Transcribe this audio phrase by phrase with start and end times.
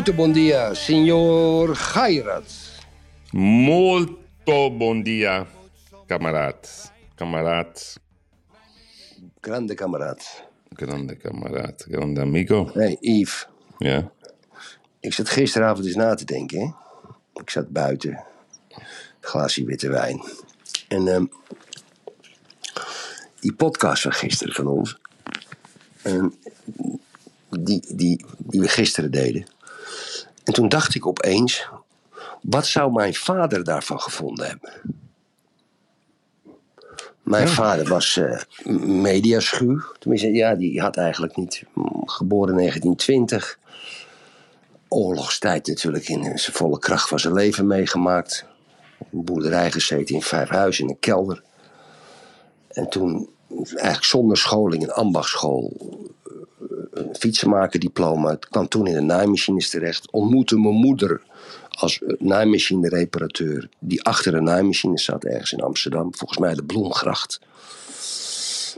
[0.00, 2.46] Muito bom dia, senhor Gairat.
[3.34, 5.46] Molto bon dia,
[6.08, 6.66] kameraad.
[7.16, 7.98] Kameraad.
[9.42, 10.22] Grande kameraad.
[10.74, 11.84] Grande kameraad.
[11.86, 12.70] Grande amigo.
[12.72, 13.46] Hey, Yves.
[13.78, 14.10] Ja.
[15.00, 16.60] Ik zat gisteravond eens na te denken.
[16.60, 17.40] Hè?
[17.40, 18.24] Ik zat buiten.
[19.20, 20.22] Glaasje witte wijn.
[20.88, 21.24] En ehm,
[23.40, 24.98] die podcast van gisteren van ons.
[26.02, 26.28] ehm,
[27.50, 29.58] die, die, die we gisteren deden.
[30.50, 31.68] En toen dacht ik opeens.
[32.42, 34.72] Wat zou mijn vader daarvan gevonden hebben?
[37.22, 38.40] Mijn vader was eh
[38.86, 39.80] mediaschuw.
[39.98, 41.64] Tenminste, ja, die had eigenlijk niet.
[42.04, 43.58] Geboren in 1920
[44.88, 48.44] oorlogstijd natuurlijk in zijn volle kracht van zijn leven meegemaakt.
[49.12, 51.42] Een boerderij gezeten in Vijfhuizen in een kelder.
[52.68, 55.72] En toen eigenlijk zonder scholing een ambachtschool,
[57.00, 58.30] een fietsenmakerdiploma.
[58.30, 60.10] Ik kwam toen in de naaimachines terecht.
[60.10, 61.20] Ontmoette mijn moeder
[61.70, 63.68] als eh, naaimachine-reparateur.
[63.78, 66.14] Die achter een naaimachine zat ergens in Amsterdam.
[66.16, 67.40] Volgens mij de Bloemgracht.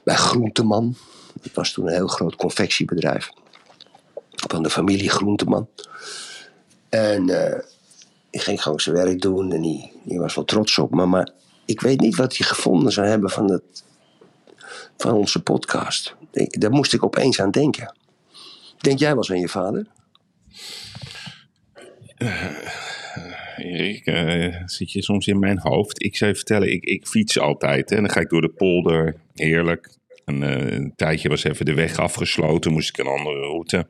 [0.05, 0.97] Bij Groenteman.
[1.43, 3.31] Dat was toen een heel groot confectiebedrijf.
[4.31, 5.69] Van de familie Groenteman.
[6.89, 7.59] En eh
[8.31, 11.07] die ging gewoon zijn werk doen en die, was wel trots op me.
[11.07, 11.31] Maar
[11.65, 13.85] ik weet niet wat hij gevonden zou hebben van, het,
[14.97, 16.15] van onze podcast.
[16.33, 17.95] Ik- Daar moest ik opeens aan denken.
[18.83, 19.87] Denk jij wel eens aan je vader?
[23.57, 26.03] Erik, eh, zit je soms in mijn hoofd?
[26.03, 27.91] Ik zou je vertellen, ik, ik fiets altijd.
[27.91, 27.97] Hè.
[27.97, 29.97] Dan ga ik door de polder, heerlijk.
[30.25, 33.87] En, eh, een tijdje was even de weg afgesloten, moest ik een andere route.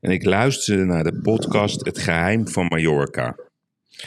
[0.00, 3.36] En ik luisterde naar de podcast Het Geheim van Mallorca.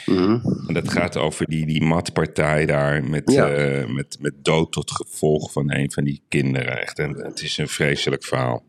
[0.06, 0.38] Mhm.
[0.66, 3.48] En dat gaat over die, die matpartij daar met, Ja.
[3.48, 6.80] eh, met, met dood tot gevolg van een van die kinderen.
[6.80, 8.64] Echt, en het is een vreselijk verhaal.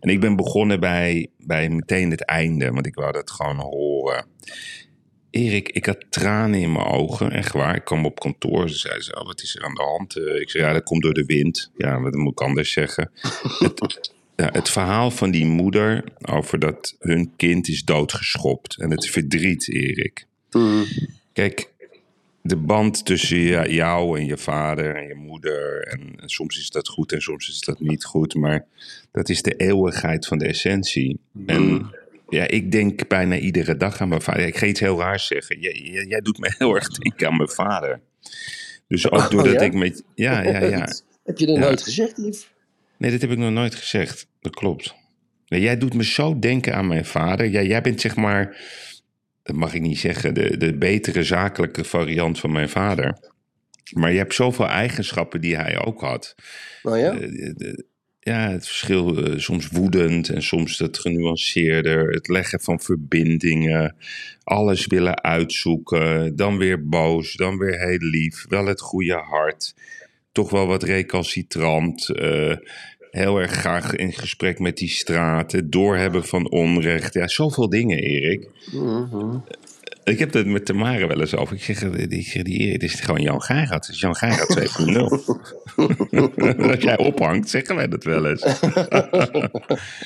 [0.00, 4.26] En ik ben begonnen bij, bij meteen het einde, want ik wou dat gewoon horen.
[5.30, 7.74] Erik, ik had tranen in mijn ogen, echt waar.
[7.76, 10.16] Ik kwam op kantoor, ze zei zo, wat is er aan de hand?
[10.16, 11.70] Eh, Ik zei, ja, dat komt door de wind.
[11.76, 13.10] Ja, wat moet ik anders zeggen?
[13.58, 18.76] het, ja, het verhaal van die moeder over dat hun kind is doodgeschopt.
[18.80, 20.26] En het verdriet, Erik.
[20.50, 20.84] Mhm.
[21.32, 21.72] Kijk,
[22.42, 25.82] de band tussen jou en je vader en je moeder.
[25.82, 28.34] En, en soms is dat goed en soms is dat niet goed.
[28.34, 28.64] Maar
[29.10, 31.18] dat is de eeuwigheid van de essentie.
[31.46, 31.90] En
[32.28, 34.46] ja, ik denk bijna iedere dag aan mijn vader.
[34.46, 35.60] Ik ga iets heel raars zeggen.
[35.60, 38.00] Jij, jij, jij doet me heel erg denken aan mijn vader.
[38.88, 39.60] Dus ook doordat ja?
[39.60, 40.02] ik met.
[40.14, 40.88] Ja, ja, ja.
[41.24, 41.60] Heb je dat Ja.
[41.62, 42.48] nooit gezegd, Yves?
[42.98, 44.26] Nee, dat heb ik nog nooit gezegd.
[44.40, 44.94] Dat klopt.
[45.44, 47.46] Jij doet me zo denken aan mijn vader.
[47.46, 48.56] Ja, jij bent zeg maar,
[49.46, 53.18] dat mag ik niet zeggen, de, de betere zakelijke variant van mijn vader.
[53.92, 56.34] Maar je hebt zoveel eigenschappen die hij ook had.
[56.82, 57.12] Nou ja?
[57.12, 57.84] Eh, de-
[58.20, 62.10] ja, het verschil, eh, soms woedend en soms dat genuanceerder.
[62.12, 63.96] Het leggen van verbindingen.
[64.42, 66.36] Alles willen uitzoeken.
[66.36, 68.44] Dan weer boos, dan weer heel lief.
[68.48, 69.74] Wel het goede hart.
[70.32, 72.08] Toch wel wat recalcitrant.
[72.08, 72.56] eh,
[73.16, 75.52] heel erg graag in gesprek met die straat.
[75.52, 77.14] Het doorhebben van onrecht.
[77.14, 78.48] Ja, zoveel dingen, Erik.
[78.72, 79.36] Mhm.
[80.06, 81.56] Ik heb het met Tamara wel eens over.
[81.56, 83.86] Ik zeg, die Erik, het is gewoon Jan Geirat.
[83.86, 84.64] Het is Jan Geirat 2.0.
[86.70, 88.42] Als jij ophangt, zeggen wij dat wel eens.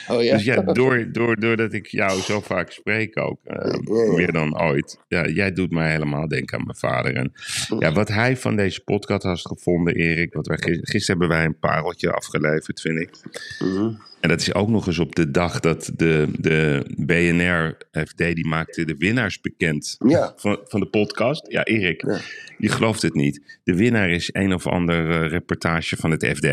[0.09, 0.33] Oh ja?
[0.33, 4.99] Dus ja, door, door, doordat ik jou zo vaak spreek ook, eh, meer dan ooit.
[5.09, 7.15] Ja, jij doet mij helemaal denken aan mijn vader.
[7.15, 7.33] En
[7.79, 10.33] ja, wat hij van deze podcast had gevonden, Erik.
[10.35, 13.11] Wat wij, gis- gisteren hebben wij een pareltje afgeleverd, vind ik.
[13.59, 13.91] Mhm.
[14.21, 18.85] En dat is ook nog eens op de dag dat de, de BNR-FD, die maakte
[18.85, 20.33] de winnaars bekend Ja.
[20.37, 21.47] van, van de podcast.
[21.51, 22.19] Ja, Erik, Ja.
[22.59, 23.59] je gelooft het niet.
[23.65, 26.47] De winnaar is een of ander eh, reportage van het FD.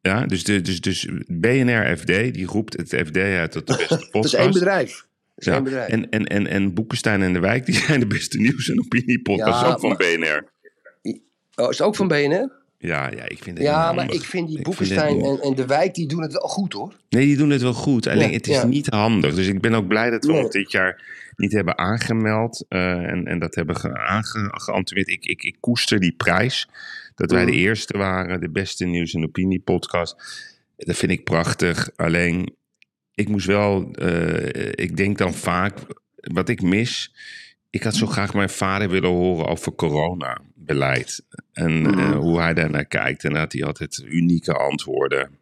[0.00, 4.12] Ja, dus, de, dus, dus BNR-FD, die roept het FD uit tot de beste podcast.
[4.12, 5.06] Dat is één bedrijf.
[5.36, 5.88] Is Ja, één bedrijf.
[5.88, 9.60] en, en, en, en Boekenstein en de Wijk, die zijn de beste nieuws- en opiniepodcast
[9.62, 10.52] Ja, ook van maar- BNR.
[11.56, 12.50] Oh, is het ook van BNR?
[12.86, 14.16] Ja, ja, ik vind het Ja, maar handig.
[14.16, 16.92] ik vind die Boekenstein vind en, en De Wijk, die doen het wel goed hoor.
[17.08, 18.06] Nee, die doen het wel goed.
[18.06, 18.64] Alleen Ja, het is ja.
[18.66, 19.34] niet handig.
[19.34, 20.42] Dus ik ben ook blij dat we Nee.
[20.44, 21.02] ons dit jaar
[21.36, 22.64] niet hebben aangemeld.
[22.68, 24.92] eh, en, en dat hebben ge aange-.
[25.04, 26.68] Ik, ik, ik koester die prijs.
[27.14, 27.50] Dat wij Mhm.
[27.52, 30.16] de eerste waren, de beste nieuws- en opiniepodcast.
[30.76, 31.90] Dat vind ik prachtig.
[31.96, 32.54] Alleen,
[33.14, 35.78] ik moest wel, eh, ik denk dan vaak,
[36.16, 37.14] wat ik mis.
[37.74, 41.24] Ik had zo graag mijn vader willen horen over coronabeleid.
[41.52, 43.24] En eh, hoe hij daarnaar kijkt.
[43.24, 45.38] En dat hij altijd unieke antwoorden.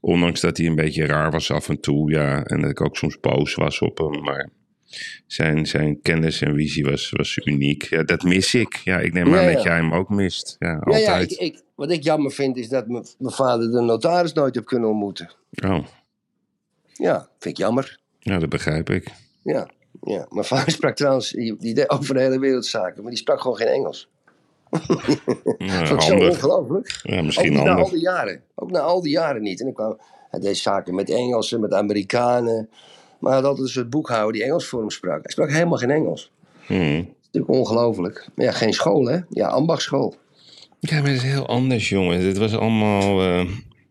[0.00, 2.10] Ondanks dat hij een beetje raar was af en toe.
[2.10, 4.22] Ja, en dat ik ook soms boos was op hem.
[4.22, 4.50] Maar
[5.26, 7.82] zijn, zijn kennis en visie was, was uniek.
[7.82, 8.74] Ja, dat mis ik.
[8.76, 9.52] Ja, ik neem Ja, aan ja.
[9.52, 10.56] dat jij hem ook mist.
[10.58, 11.04] Ja, altijd.
[11.04, 14.54] ja, ik, ik, wat ik jammer vind is dat mijn mijn vader de notaris nooit
[14.54, 15.30] heb kunnen ontmoeten.
[15.64, 15.86] Oh,
[16.92, 17.98] Ja, vind ik jammer.
[18.18, 19.06] ja, dat begrijp ik.
[19.42, 19.68] Ja,
[20.02, 20.26] ja.
[20.30, 23.40] Mijn vader sprak trouwens, die, die deed over de hele wereld zaken, maar die sprak
[23.40, 24.08] gewoon geen Engels.
[25.58, 26.28] Ja, zo handig.
[26.30, 27.00] ongelooflijk.
[27.02, 28.42] Ja, Ook misschien niet na al die jaren.
[28.54, 29.60] Ook na al die jaren niet.
[29.60, 29.98] En ik kwam,
[30.30, 32.68] hij deed zaken met Engelsen, met Amerikanen.
[33.18, 35.22] Maar hij had altijd een soort boekhouder die Engels voor hem sprak.
[35.22, 36.32] Hij sprak helemaal geen Engels.
[36.66, 36.96] Hmm.
[36.96, 38.28] Dat is natuurlijk ongelooflijk.
[38.34, 39.18] Maar ja, geen school hè.
[39.28, 40.14] Ja, ambachtschool.
[40.80, 42.26] Ja, maar het is heel anders, jongen.
[42.26, 43.22] Het was allemaal...
[43.22, 43.46] eh,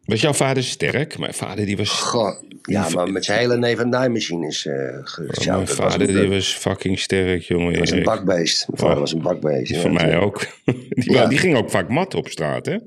[0.09, 1.17] Was jouw vader sterk?
[1.17, 1.89] Mijn vader die was...
[1.89, 2.41] Goh.
[2.61, 6.15] Ja, maar met zijn hele neef en naaimachine is eh Oh, mijn was vader een-
[6.15, 7.71] die was fucking sterk, jongen.
[7.71, 8.67] Dat was een bakbeest.
[8.67, 8.99] Mijn vader Oh.
[9.01, 9.71] was een bakbeest.
[9.71, 9.79] Ja.
[9.81, 10.45] van mij ook.
[10.89, 11.25] Die, Ja.
[11.27, 12.77] die ging ook vaak mat op straat, hè?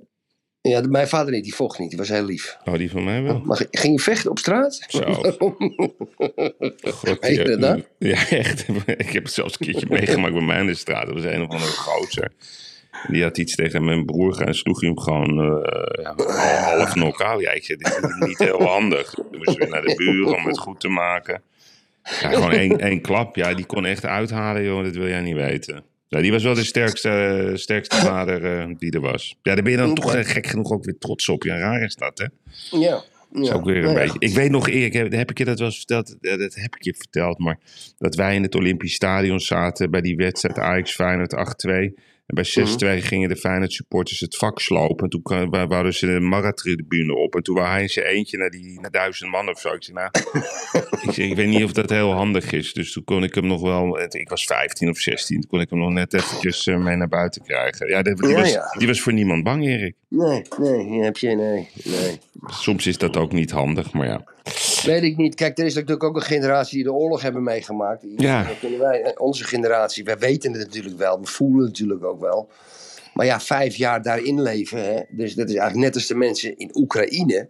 [0.61, 1.45] Ja, mijn vader niet.
[1.45, 1.89] Die vocht niet.
[1.89, 2.57] Die was heel lief.
[2.65, 3.41] Oh, die van mij wel.
[3.45, 4.85] Maar ging je vechten op straat?
[4.89, 5.01] Zo.
[6.83, 7.83] God, dat nou?
[7.99, 8.65] Ja, echt.
[8.87, 11.05] Ik heb het zelfs een keertje meegemaakt bij mij in de straat.
[11.07, 12.33] Dat was een of andere gozer.
[13.09, 16.15] Die had iets tegen mijn broer en sloeg hij hem gewoon eh, ja,
[16.77, 17.41] half knock-out.
[17.41, 19.11] Ja, ik zei, dit is niet heel handig.
[19.11, 21.43] Toen moesten we naar de buren om het goed te maken.
[22.03, 23.37] Ja, gewoon één, één klap.
[23.37, 24.85] Ja, die kon echt uithalen, joh.
[24.85, 25.85] Dat wil jij niet weten.
[26.09, 29.37] Ja, die was wel de sterkste, sterkste vader eh, die er was.
[29.43, 31.43] Ja, daar ben je dan toch eh, gek genoeg ook weer trots op.
[31.43, 32.27] Ja, raar is dat, hè?
[32.79, 33.03] Ja.
[33.31, 33.55] Dat is ja.
[33.55, 34.19] ook weer een Nou ja, beetje.
[34.19, 36.17] Ik weet nog, Erik, heb, heb ik je dat wel eens verteld?
[36.21, 37.59] Ja, Dat heb ik je verteld, maar
[37.99, 41.35] dat wij in het Olympisch Stadion zaten bij die wedstrijd Ajax Feyenoord
[41.69, 42.03] 8-2.
[42.27, 45.05] En bij 6-2 gingen de Feyenoord supporters het vak slopen.
[45.05, 47.35] En toen wouden ze de maratribune op.
[47.35, 49.73] En toen wou hij in zijn eentje naar, die, naar duizend man of zo.
[49.73, 50.11] Ik zei, nou,
[51.09, 52.73] ik, ik weet niet of dat heel handig is.
[52.73, 55.71] Dus toen kon ik hem nog wel, ik was 15 of 16, toen kon ik
[55.71, 57.89] hem nog net eventjes eh, mee naar buiten krijgen.
[57.89, 58.75] Ja, die, die Ja, was, ja.
[58.79, 59.95] die was voor niemand bang, Erik.
[60.09, 62.19] Nee, nee, heb je, nee, nee.
[62.47, 64.25] Soms is dat ook niet handig, maar ja.
[64.83, 65.35] Weet ik niet.
[65.35, 68.05] Kijk, er is natuurlijk ook een generatie die de oorlog hebben meegemaakt.
[68.17, 68.45] Ja.
[68.45, 72.05] dat kunnen wij, eh, onze generatie, wij weten het natuurlijk wel, we voelen het natuurlijk
[72.05, 72.51] ook wel.
[73.15, 75.01] Maar ja, vijf jaar daarin leven, hè?
[75.11, 77.49] dus dat is eigenlijk net als de mensen in Oekraïne.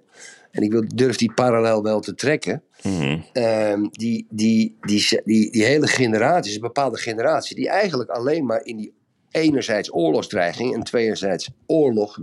[0.51, 2.63] En ik wil, durf die parallel wel te trekken.
[2.83, 3.21] Mhm.
[3.33, 8.47] Ehm, die, die, die, die, die hele generatie, is een bepaalde generatie, die eigenlijk alleen
[8.47, 8.93] maar in die
[9.33, 12.19] enerzijds oorlogsdreiging en tweerzijds oorlog.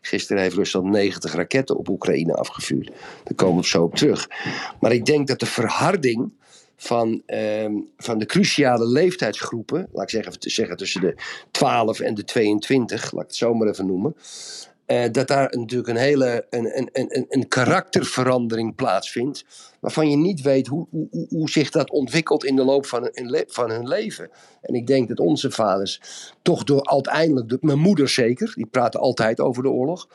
[0.00, 2.90] Gisteren heeft Rusland 90 raketten op Oekraïne afgevuurd.
[3.24, 4.28] Daar komen we zo op terug.
[4.80, 6.32] Maar ik denk dat de verharding
[6.76, 11.14] van, ehm, van de cruciale leeftijdsgroepen, laat ik zeggen, zeggen tussen de
[11.50, 14.16] 12 en de 22, laat ik het zo maar even noemen.
[14.86, 19.44] Eh, dat daar natuurlijk een hele een, een, een, een karakterverandering plaatsvindt.
[19.80, 23.30] Waarvan je niet weet hoe, hoe, hoe- zich dat ontwikkelt in de loop van, hun-
[23.30, 24.30] le- van hun leven.
[24.62, 26.00] En ik denk dat onze vaders
[26.42, 30.08] toch door uiteindelijk, de- mijn moeder zeker, die praten altijd over de oorlog.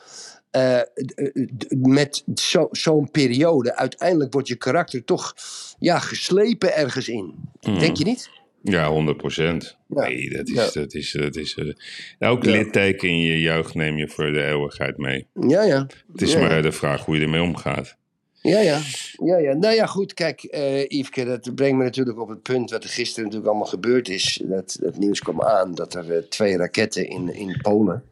[1.57, 5.33] d- met zo- zo'n periode, uiteindelijk wordt je karakter toch
[5.79, 7.33] ja, geslepen ergens in.
[7.59, 8.29] Denk je niet?
[8.63, 9.77] Ja, 100 procent.
[9.87, 10.01] Ja.
[10.07, 10.53] Nee, dat is.
[10.53, 10.69] Ja.
[10.81, 11.73] Dat is, dat is eh,
[12.19, 12.51] elk Ja.
[12.51, 15.27] litteken in je jeugd neem je voor de eeuwigheid mee.
[15.47, 15.87] Ja, ja.
[16.11, 17.97] Het is maar de vraag hoe je ermee omgaat.
[18.41, 18.79] Ja, ja.
[19.25, 19.53] ja, ja.
[19.53, 20.13] Nou ja, goed.
[20.13, 23.69] Kijk, eh Yveske, dat brengt me natuurlijk op het punt wat er gisteren natuurlijk allemaal
[23.71, 24.41] gebeurd is.
[24.43, 28.03] Dat, dat nieuws kwam aan dat er eh, twee raketten in, in Polen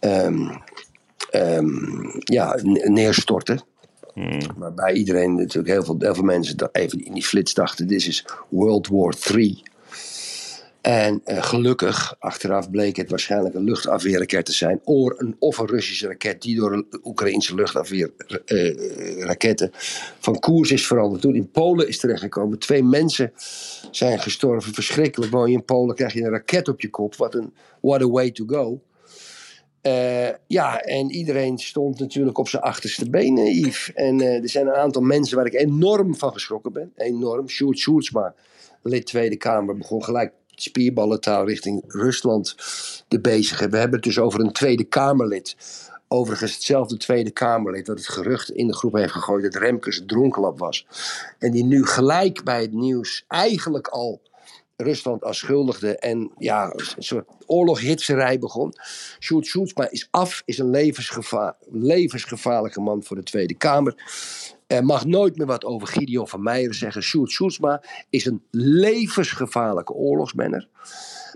[0.00, 0.48] ehm,
[2.18, 3.60] ja, ne- neerstorten.
[4.56, 8.26] Waarbij iedereen natuurlijk heel veel, heel veel mensen even in die flits dachten: dit is
[8.48, 9.62] World War III.
[10.82, 14.80] En eh, gelukkig, achteraf bleek het waarschijnlijk een luchtafweerraket te zijn.
[14.84, 19.70] Of een, of een Russische raket die door een Oekraïnse luchtafweerraketten
[20.18, 21.22] van koers is veranderd.
[21.22, 22.58] Toen in Polen is terechtgekomen.
[22.58, 23.32] Twee mensen
[23.90, 24.74] zijn gestorven.
[24.74, 25.32] Verschrikkelijk.
[25.32, 27.16] Woon je in Polen, krijg je een raket op je kop.
[27.16, 28.80] Wat een what a way to go.
[29.82, 33.92] Eh, ja, en iedereen stond natuurlijk op zijn achterste benen, Yves.
[33.94, 36.92] En eh, er zijn een aantal mensen waar ik enorm van geschrokken ben.
[36.96, 37.48] Enorm.
[37.48, 38.34] Sjoerd Sjoerdsma,
[38.82, 42.54] lid Tweede Kamer, begon gelijk spierballentaal richting Rusland
[43.08, 43.70] te bezigen.
[43.70, 45.56] We hebben het dus over een Tweede Kamerlid.
[46.08, 50.58] Overigens hetzelfde Tweede Kamerlid dat het gerucht in de groep heeft gegooid dat Remkes dronkenlap
[50.58, 50.86] was.
[51.38, 54.20] En die nu gelijk bij het nieuws eigenlijk al
[54.82, 58.72] Rusland als schuldigde en ja, een soort oorloghitserij begon.
[59.20, 63.94] Sjoerd Sjoerdsma is af, is een levensgevaar, levensgevaarlijke man voor de Tweede Kamer.
[64.66, 67.02] Er mag nooit meer wat over Gideon van Meijeren zeggen.
[67.02, 70.68] Sjoerd Sjoerdsma is een levensgevaarlijke oorlogsmenner.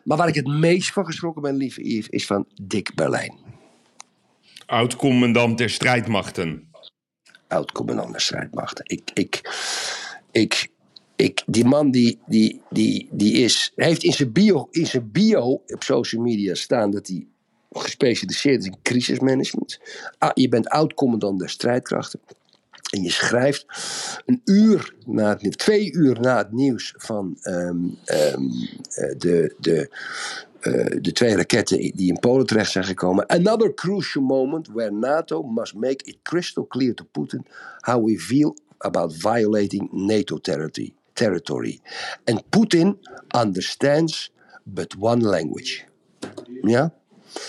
[0.04, 3.34] Maar waar ik het meest van geschrokken ben, lieve Yves, is van Dick Berlijn.
[4.66, 6.70] Oud-commandant der strijdmachten.
[7.48, 8.84] oud-commandant der strijdmachten.
[8.84, 9.40] Ik, ik,
[10.30, 10.68] ik,
[11.16, 15.62] ik, die man die, die, die, die is, heeft in zijn, bio, in zijn bio
[15.66, 17.26] op social media staan dat hij
[17.70, 19.80] gespecialiseerd is in crisismanagement.
[20.18, 22.20] Ah, je bent oud-commandant der strijdkrachten.
[22.90, 23.66] En je schrijft
[24.26, 28.42] een uur na het nieuws, twee uur na het nieuws van ehm, ehm,
[28.94, 29.96] eh, de, de,
[30.60, 33.26] eh, de twee raketten die in Polen terecht zijn gekomen.
[33.26, 37.46] Another crucial moment where NATO must make it crystal clear to Putin
[37.80, 40.95] how we feel about violating NATO territory.
[41.16, 41.80] Territory.
[42.24, 42.98] And Putin
[43.34, 44.30] understands
[44.64, 45.84] but one language.
[46.62, 46.92] Ja?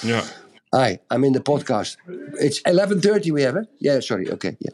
[0.02, 0.24] Ja.
[0.70, 1.98] Hi, I'm in the podcast.
[2.40, 3.68] It's 11.30 we have, it?
[3.78, 4.74] Yeah, sorry, okay, yeah.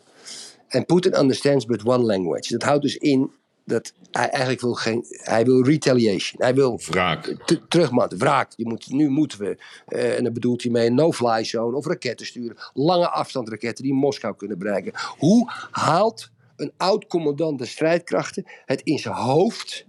[0.68, 2.52] En Putin understands but one language.
[2.52, 3.32] Dat houdt dus in
[3.66, 5.06] dat hij eigenlijk wil geen...
[5.10, 6.42] Hij wil retaliation.
[6.42, 7.36] Hij wil Wraak.
[7.46, 8.52] t- terugmatten, wraak.
[8.56, 9.58] Je moet, nu moeten we,
[9.88, 12.58] eh, en dan bedoelt hij mee no-fly zone of raketten sturen.
[12.74, 14.92] Lange afstandsraketten die Moskou kunnen bereiken.
[15.18, 19.86] Hoe haalt een oud-commandant de strijdkrachten het in zijn hoofd,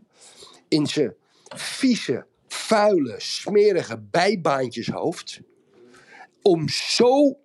[0.69, 1.15] in zijn
[1.55, 5.41] vieze, vuile, smerige bijbaantjeshoofd,
[6.43, 7.39] om zo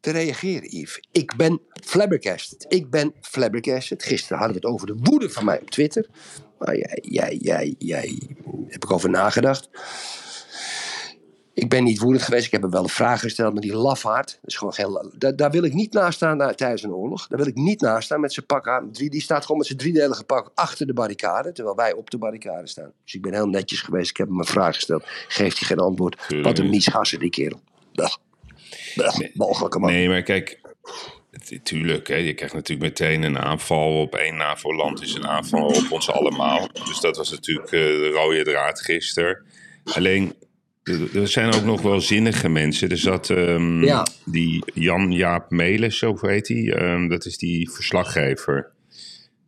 [0.00, 1.02] te reageren, Yves.
[1.12, 2.66] Ik ben flabbergasted.
[2.68, 4.02] Ik ben flabbergasted.
[4.02, 6.06] Gisteren hadden we het over de woede van mij op Twitter.
[6.58, 8.18] Maar jij, jij, jij, jij,
[8.68, 9.68] heb ik over nagedacht.
[11.56, 12.46] Ik ben niet woedend geweest.
[12.46, 13.52] Ik heb hem wel een vraag gesteld.
[13.52, 16.82] Maar die lafaard, is gewoon geen, daar, daar wil ik niet naast staan na- tijdens
[16.82, 17.26] een oorlog.
[17.26, 18.88] Daar wil ik niet naast staan met zijn pak aan.
[18.92, 21.52] Die staat gewoon met zijn driedelige pak achter de barricade.
[21.52, 22.92] Terwijl wij op de barricade staan.
[23.04, 24.10] Dus ik ben heel netjes geweest.
[24.10, 25.04] Ik heb hem een vraag gesteld.
[25.28, 26.26] Geeft hij geen antwoord.
[26.42, 27.60] Wat een miesgassen die kerel.
[27.92, 28.18] Dag.
[29.34, 29.90] Mogelijke man.
[29.90, 30.60] Nee, maar kijk,
[31.62, 35.86] tuurlijk, hè, je krijgt natuurlijk meteen een aanval op één NAVO-land, is een aanval op
[35.90, 36.68] ons allemaal.
[36.72, 39.44] Dus dat was natuurlijk eh, de rode draad gisteren.
[39.84, 40.34] Alleen,
[41.14, 42.88] er zijn ook nog wel zinnige mensen.
[42.88, 44.06] Er zat ehm, Ja.
[44.24, 48.70] die Jan-Jaap Melis, zo heet hij, ehm, dat is die verslaggever.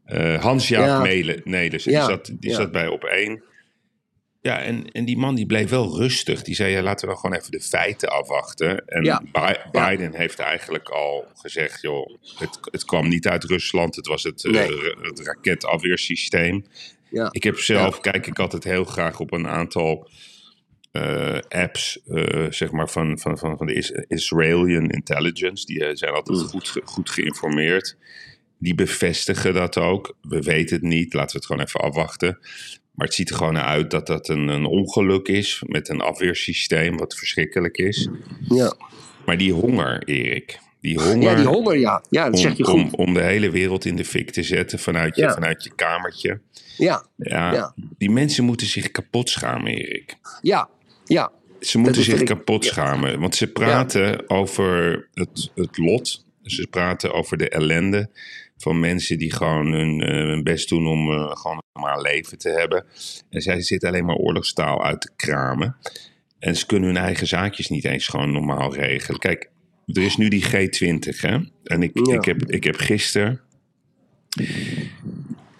[0.04, 1.00] Eh, Hans-Jaap Ja.
[1.00, 3.42] Mele- Nelis, Ja, die, zat, die zat bij op één.
[4.40, 6.42] Ja, en, en die man die bleef wel rustig.
[6.42, 8.87] Die zei, ja, laten we dan gewoon even de feiten afwachten.
[8.87, 9.02] En.
[9.33, 13.97] Bi- Biden heeft eigenlijk al gezegd, joh, het, het kwam niet uit Rusland.
[13.97, 14.71] Het was het, eh, Nee.
[15.02, 16.64] het raketafweersysteem.
[17.11, 17.28] Ja.
[17.30, 20.09] Ik heb zelf, kijk ik altijd heel graag op een aantal
[21.02, 25.67] eh, apps, eh, zeg maar, van, van, van, van de Is- Israelian Intelligence.
[25.67, 27.97] Die eh, zijn altijd goed, ge- goed geïnformeerd.
[28.59, 30.17] Die bevestigen dat ook.
[30.23, 32.38] We weten het niet, laten we het gewoon even afwachten.
[32.95, 36.97] Maar het ziet er gewoon uit dat dat een, een ongeluk is met een afweersysteem,
[36.97, 38.09] wat verschrikkelijk is.
[38.49, 38.75] Ja.
[39.26, 42.02] Maar die honger, Erik, die honger, ja, die honger, ja.
[42.11, 42.99] Ja, dat om, zeg je om, goed.
[42.99, 45.33] om de hele wereld in de fik te zetten vanuit je, Ja.
[45.33, 46.40] vanuit je kamertje.
[46.76, 47.75] Ja, Ja, Ja.
[47.99, 50.17] Die mensen moeten zich kapot schamen, Erik.
[50.43, 50.69] ja,
[51.08, 51.32] ja.
[51.60, 52.70] Ze moeten zich kapot ja.
[52.70, 53.20] schamen.
[53.20, 56.24] Want ze praten over het, het lot.
[56.42, 58.10] Ze praten over de ellende
[58.56, 62.38] van mensen die gewoon hun, eh, hun best doen om eh, gewoon een normaal leven
[62.38, 62.84] te hebben.
[63.30, 65.76] En zij zitten alleen maar oorlogstaal uit te kramen.
[66.38, 69.20] En ze kunnen hun eigen zaakjes niet eens gewoon normaal regelen.
[69.20, 69.50] Kijk,
[69.86, 71.38] er is nu die G20, hè?
[71.64, 72.14] En ik, Ja.
[72.14, 73.40] ik, heb, ik heb gisteren.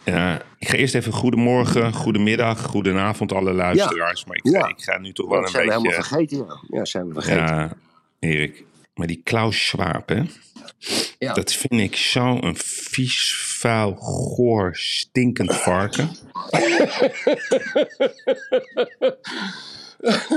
[0.08, 4.24] Ja, ik ga eerst even goedemorgen, goedemiddag, goedenavond alle luisteraars.
[4.24, 4.68] Maar ik ga, Ja.
[4.68, 5.88] ik ga nu toch wel een zijn we beetje...
[5.88, 6.60] helemaal vergeten, ja.
[6.78, 7.44] Ja, zijn we vergeten.
[7.44, 7.72] Ja,
[8.18, 8.64] Erik.
[8.94, 10.22] Maar die Klaus Schwab, hè?
[11.18, 11.32] Ja.
[11.34, 16.08] Dat vind ik zo'n vies, vuil, goor, stinkend varken.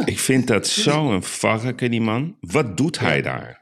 [0.05, 2.35] ik vind dat zo'n varken, die man.
[2.41, 3.60] Wat doet hij daar?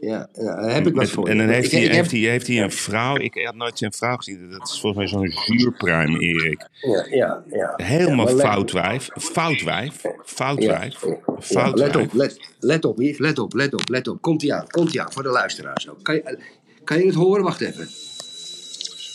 [0.00, 1.28] Ja, daar heb ik wat voor.
[1.28, 3.16] en dan heeft, Ik- hij, ik heb- heeft, hij, heeft hij een vrouw.
[3.16, 4.50] Ik had nooit zijn vrouw gezien.
[4.50, 6.68] Dat is volgens mij zo'n zuurpruim, Erik.
[6.80, 7.72] Ja, ja, ja.
[7.76, 9.08] Helemaal Ja, fout wijf.
[9.18, 9.94] Fout wijf.
[10.24, 10.94] Fout Ja, wijf.
[11.40, 12.06] Fout let wijf.
[12.06, 14.22] op, let, let op, Yves, let op, let op, let op.
[14.22, 16.02] Komt ie aan, komt ie aan, voor de luisteraars ook.
[16.04, 16.38] Kan je,
[16.84, 17.42] kan je het horen?
[17.44, 17.88] Wacht even.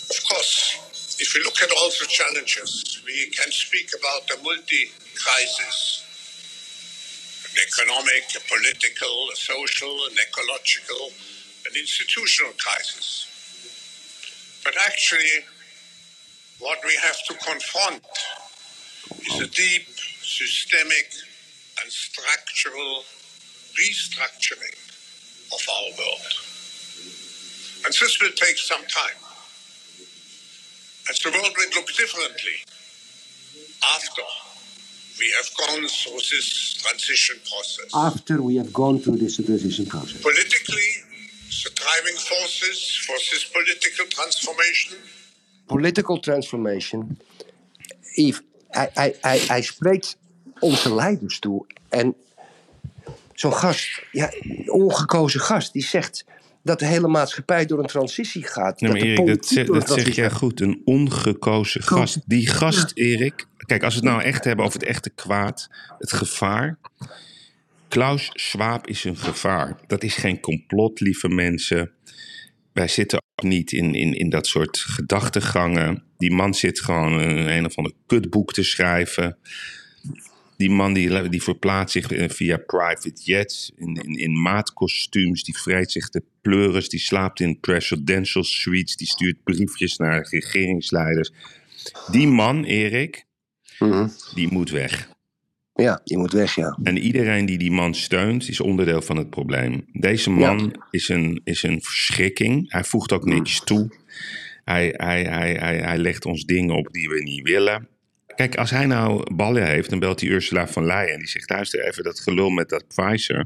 [0.08, 0.76] Of course,
[1.18, 6.05] if we look at all the challenges, we can speak about the multi-crisis.
[7.62, 11.12] Economic, a political, a social, an ecological,
[11.68, 13.44] an institutional crisis.
[14.64, 15.46] But actually,
[16.60, 18.04] what we have to confront
[19.28, 19.88] is a deep,
[20.22, 21.14] systemic,
[21.82, 23.04] and structural
[23.80, 24.78] restructuring
[25.54, 26.34] of our world.
[27.86, 29.20] And this will take some time.
[31.08, 32.58] And the world will look differently
[33.96, 34.22] after
[35.18, 37.94] we have gone through this transition process.
[37.94, 40.22] After we have gone through this transition process.
[40.22, 40.90] Politically,
[41.64, 44.98] the driving forces for this political transformation
[45.66, 47.18] Political transformation.
[48.16, 50.18] Yves, hij, hij, hij, hij spreekt
[50.60, 51.66] onze leiders toe.
[51.90, 52.16] En
[53.34, 54.32] zo'n gast, ja,
[54.66, 56.26] ongekozen gast, die zegt...
[56.64, 58.82] dat de hele maatschappij door een transitie gaat.
[58.82, 60.62] Nee, maar de Erik, dat, zeg, dat zeg jij goed.
[60.62, 62.20] Een ongekozen gast.
[62.26, 63.46] Die gast, Erik.
[63.66, 65.70] Kijk, als we het nou echt hebben over het echte kwaad.
[66.00, 66.80] Het gevaar.
[67.88, 69.80] Klaus Schwab is een gevaar.
[69.88, 71.92] Dat is geen complot, lieve mensen.
[72.74, 76.04] Wij zitten ook niet in, in, in dat soort gedachtegangen.
[76.18, 79.38] Die man zit gewoon een, een of ander kutboek te schrijven.
[80.58, 85.44] Die man die, die verplaatst zich via private jets in, in, in maatkostuums.
[85.44, 86.90] Die vreet zich de pleuris.
[86.90, 88.96] Die slaapt in presidential suites.
[88.96, 91.32] Die stuurt briefjes naar regeringsleiders.
[92.12, 93.26] Die man, Erik,
[93.80, 94.08] Mhm.
[94.34, 95.10] die moet weg.
[95.76, 96.78] Ja, die moet weg, ja.
[96.84, 99.86] En iedereen die die man steunt, is onderdeel van het probleem.
[99.92, 102.72] Deze man is, een, is een verschrikking.
[102.72, 103.92] Hij voegt ook niks toe.
[104.64, 107.88] Hij, hij, hij, hij, hij legt ons dingen op die we niet willen.
[108.36, 111.14] Kijk, als hij nou ballen heeft, dan belt hij Ursula van Leyen.
[111.14, 113.46] En die zegt, luister even, dat gelul met dat Pfizer.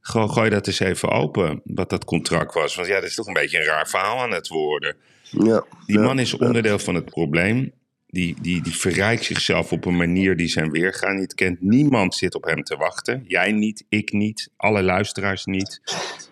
[0.00, 2.74] Gooi, gooi dat eens even open, wat dat contract was.
[2.74, 4.96] Want ja, dat is toch een beetje een raar verhaal aan het worden.
[5.22, 5.64] ja.
[5.86, 7.72] Die man is onderdeel van het probleem.
[8.12, 11.60] Die, die, die verrijkt zichzelf op een manier die zijn weerga niet kent.
[11.60, 13.24] Niemand zit op hem te wachten.
[13.26, 15.80] Jij niet, ik niet, alle luisteraars niet,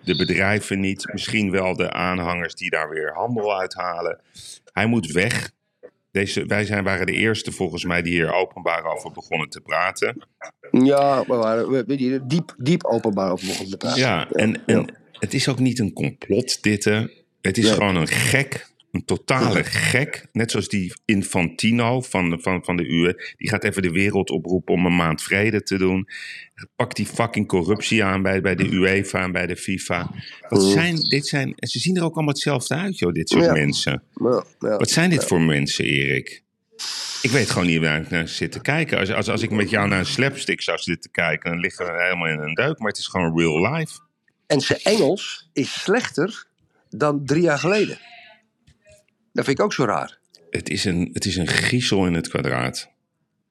[0.05, 1.09] de bedrijven niet.
[1.13, 4.21] Misschien wel de aanhangers die daar weer handel uithalen.
[4.73, 5.51] Hij moet weg.
[6.11, 10.23] Deze, wij zijn, waren de eerste volgens mij die hier openbaar over begonnen te praten.
[10.71, 14.01] Ja, we waren we diep, diep openbaar over mogen te praten.
[14.01, 16.85] Ja, en, en het is ook niet een complot, dit.
[16.85, 17.07] hè.
[17.41, 20.27] Het is gewoon een gek, een totale gek.
[20.33, 23.33] Net zoals die Infantino van, de- van, van de UE.
[23.37, 26.09] Die gaat even de wereld oproepen om een maand vrede te doen.
[26.77, 30.11] Pakt die fucking corruptie aan bij, bij de UEFA en bij de FIFA.
[30.49, 33.53] Wat zijn, dit zijn, ze zien er ook allemaal hetzelfde uit, joh, dit soort Ja.
[33.53, 34.03] mensen.
[34.15, 34.77] Ja, ja.
[34.77, 36.43] Wat zijn dit voor mensen, Erik?
[37.23, 38.99] Ik weet gewoon niet waar ik naar zit te kijken.
[38.99, 42.03] Als, als, als ik met jou naar een slapstick zou zitten kijken, dan liggen we
[42.03, 42.79] helemaal in een deuk.
[42.79, 43.99] Maar het is gewoon real life.
[44.47, 46.47] En zijn Engels is slechter
[46.91, 47.99] dan drie jaar geleden.
[49.39, 50.19] Dat vind ik ook zo raar.
[50.51, 52.91] Het is, een, het is een griezel in het kwadraat.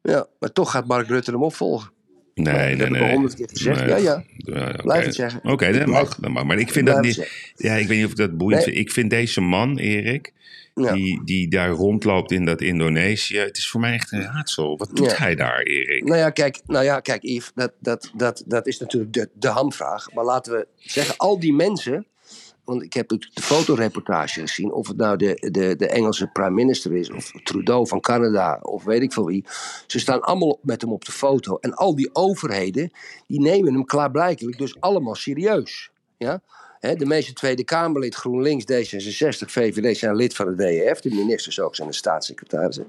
[0.02, 1.92] Ja, maar toch gaat Mark Rutte hem opvolgen.
[2.34, 3.02] Nee, dat nee, heb ik nee.
[3.02, 3.80] al honderd keer gezegd.
[3.80, 3.90] Nee.
[3.90, 4.24] Ja, ja.
[4.70, 4.82] oké.
[4.82, 5.40] Blijf het zeggen.
[5.44, 6.44] Oké, dat mag, dat mag.
[6.44, 7.52] Maar ik vind dat niet...
[7.56, 8.74] Ja, ik weet niet of dat boeiend Nee.
[8.74, 8.86] vind.
[8.88, 10.34] Ik vind deze man, Erik,
[10.76, 10.94] Ja.
[10.94, 13.38] die, die daar rondloopt in dat Indonesië...
[13.38, 14.78] Het is voor mij echt een raadsel.
[14.78, 15.18] Wat doet Ja.
[15.18, 16.04] hij daar, Erik?
[16.04, 19.48] Nou ja, kijk, nou ja, kijk Yves, dat, dat, dat, dat is natuurlijk de, de
[19.48, 20.14] hamvraag.
[20.14, 22.06] Maar laten we zeggen, al die mensen...
[22.68, 24.72] Want ik heb de fotoreportage gezien.
[24.72, 27.12] Of het nou de, de, de Engelse prime minister is.
[27.12, 28.60] Of Trudeau van Canada.
[28.62, 29.46] Of weet ik veel wie.
[29.86, 31.58] Ze staan allemaal met hem op de foto.
[31.58, 32.92] En al die overheden.
[33.28, 35.92] Die nemen hem klaarblijkelijk dus allemaal serieus.
[36.18, 36.42] Ja?
[36.80, 41.00] De meeste Tweede Kamerlid, GroenLinks, D66, VVD zijn lid van het WEF.
[41.00, 42.88] De ministers ook zijn de staatssecretarissen.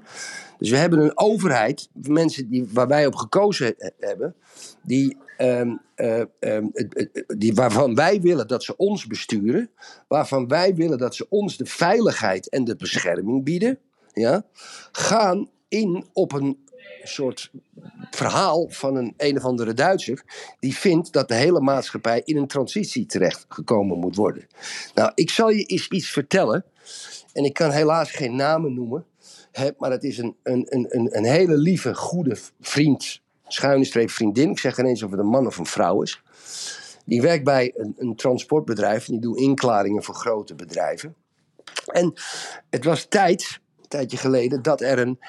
[0.57, 4.35] Dus we hebben een overheid, mensen die, waar wij op gekozen he- hebben,
[4.81, 6.65] die, ehm, eh, ehm,
[7.37, 9.69] die, waarvan wij willen dat ze ons besturen,
[10.07, 13.79] waarvan wij willen dat ze ons de veiligheid en de bescherming bieden,
[14.13, 14.45] ja,
[14.91, 16.67] gaan in op een
[17.07, 17.51] soort
[18.09, 20.23] verhaal van een een of andere Duitser.
[20.59, 24.47] Die vindt dat de hele maatschappij in een transitie terechtgekomen moet worden.
[24.93, 26.65] Nou, ik zal je eens iets vertellen.
[27.33, 29.05] En ik kan helaas geen namen noemen.
[29.77, 33.21] Maar het is een, een, een, een, een hele lieve, goede vriend.
[33.47, 34.49] Schuine streep vriendin.
[34.49, 36.21] Ik zeg geen eens of het een man of een vrouw is.
[37.05, 39.07] Die werkt bij een, een transportbedrijf.
[39.07, 41.15] En die doet inklaringen voor grote bedrijven.
[41.85, 42.13] En
[42.69, 45.19] het was tijd, een tijdje geleden, dat er een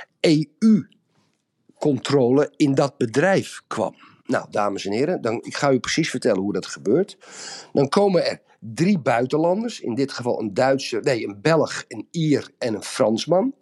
[1.81, 3.95] EU-controle in dat bedrijf kwam.
[4.25, 7.19] Nou, dames en heren, dan, ik ga u precies vertellen hoe dat gebeurt.
[7.73, 12.51] Dan komen er drie buitenlanders, in dit geval een Duitser, nee, een Belg, een Ier
[12.59, 13.55] en een Fransman.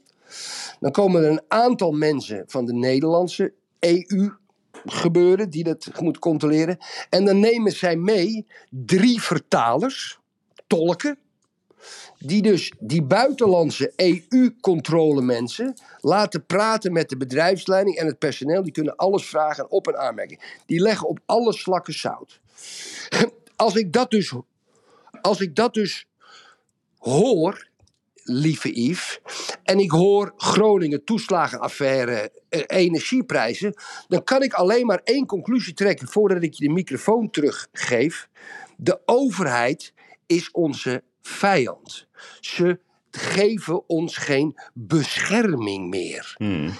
[0.81, 4.31] Dan komen er een aantal mensen van de Nederlandse EU
[4.85, 6.79] gebeuren die dat moet controleren.
[7.11, 10.19] En dan nemen zij mee drie vertalers,
[10.67, 11.19] tolken,
[12.19, 18.63] die dus die buitenlandse EU-controlemensen laten praten met de bedrijfsleiding en het personeel.
[18.63, 20.39] Die kunnen alles vragen en op- en aanmerken.
[20.67, 22.41] Die leggen op alle slakken zout.
[23.57, 24.35] Als ik dat dus,
[25.21, 26.07] als ik dat dus
[26.99, 27.69] hoor,
[28.23, 29.21] lieve Yves,
[29.63, 33.75] en ik hoor Groningen toeslagenaffaire, eh, energieprijzen,
[34.09, 38.29] dan kan ik alleen maar één conclusie trekken voordat ik je de microfoon teruggeef.
[38.77, 39.93] De overheid
[40.27, 42.07] is onze vijand.
[42.41, 42.79] Ze
[43.11, 46.35] geven ons geen bescherming meer.
[46.37, 46.73] Hmm.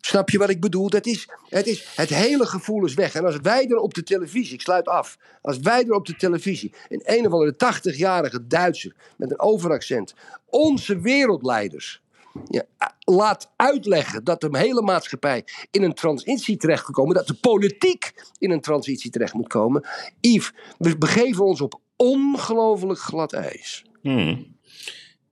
[0.00, 0.90] Snap je wat ik bedoel?
[0.90, 3.14] Dat is, het, is, het hele gevoel is weg.
[3.14, 5.18] En als wij er op de televisie, ik sluit af.
[5.42, 10.14] Als wij er op de televisie, een een of andere 80-jarige Duitser met een overaccent,
[10.46, 12.02] onze wereldleiders
[12.48, 12.64] ja,
[12.98, 18.60] laat uitleggen dat de hele maatschappij in een transitie terechtgekomen, dat de politiek in een
[18.60, 19.88] transitie terecht moet komen.
[20.20, 23.84] Yves, we begeven ons op ongelooflijk glad ijs.
[24.02, 24.56] Hmm.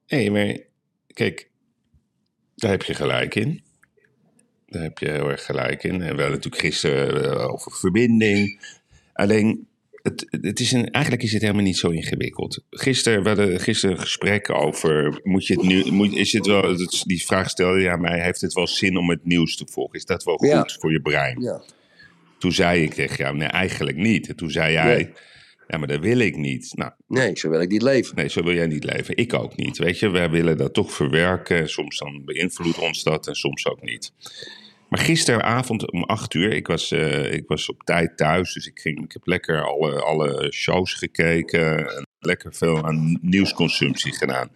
[0.09, 0.57] Maar
[1.07, 1.51] kijk,
[2.55, 3.63] daar heb je gelijk in.
[4.67, 5.93] Daar heb je heel erg gelijk in.
[5.93, 8.61] En we hadden natuurlijk gisteren eh, over verbinding.
[9.13, 9.69] Alleen,
[10.03, 12.65] het, het is een, eigenlijk is het helemaal niet zo ingewikkeld.
[12.71, 16.77] Gisteren, we hadden gisteren een gesprek over, moet je het nu, moet, is het wel,
[17.05, 19.95] die vraag stelde je aan mij, heeft het wel zin om het nieuws te volgen?
[19.95, 20.69] Is dat wel goed Ja.
[20.81, 21.41] voor je brein?
[21.41, 21.63] Ja.
[22.39, 24.29] Toen zei ik tegen jou, nee, eigenlijk niet.
[24.29, 25.13] En toen zei jij, Nee.
[25.71, 26.73] Ja, maar dat wil ik niet.
[26.75, 28.17] Nou, Nee, zo wil ik niet leven.
[28.17, 29.17] Nee, zo wil jij niet leven.
[29.17, 29.79] Ik ook niet.
[29.79, 31.69] Weet je, wij willen dat toch verwerken.
[31.69, 34.13] Soms dan beïnvloedt ons dat en soms ook niet.
[34.89, 38.53] Maar gisteravond om acht uur, ik was, eh, ik was op tijd thuis.
[38.53, 41.97] Dus ik, ging, ik heb lekker alle, alle shows gekeken.
[41.97, 44.51] En lekker veel aan nieuwsconsumptie gedaan.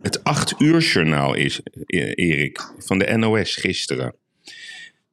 [0.00, 4.14] Het acht uur journaal is, eh, Erik, van de NOS gisteren.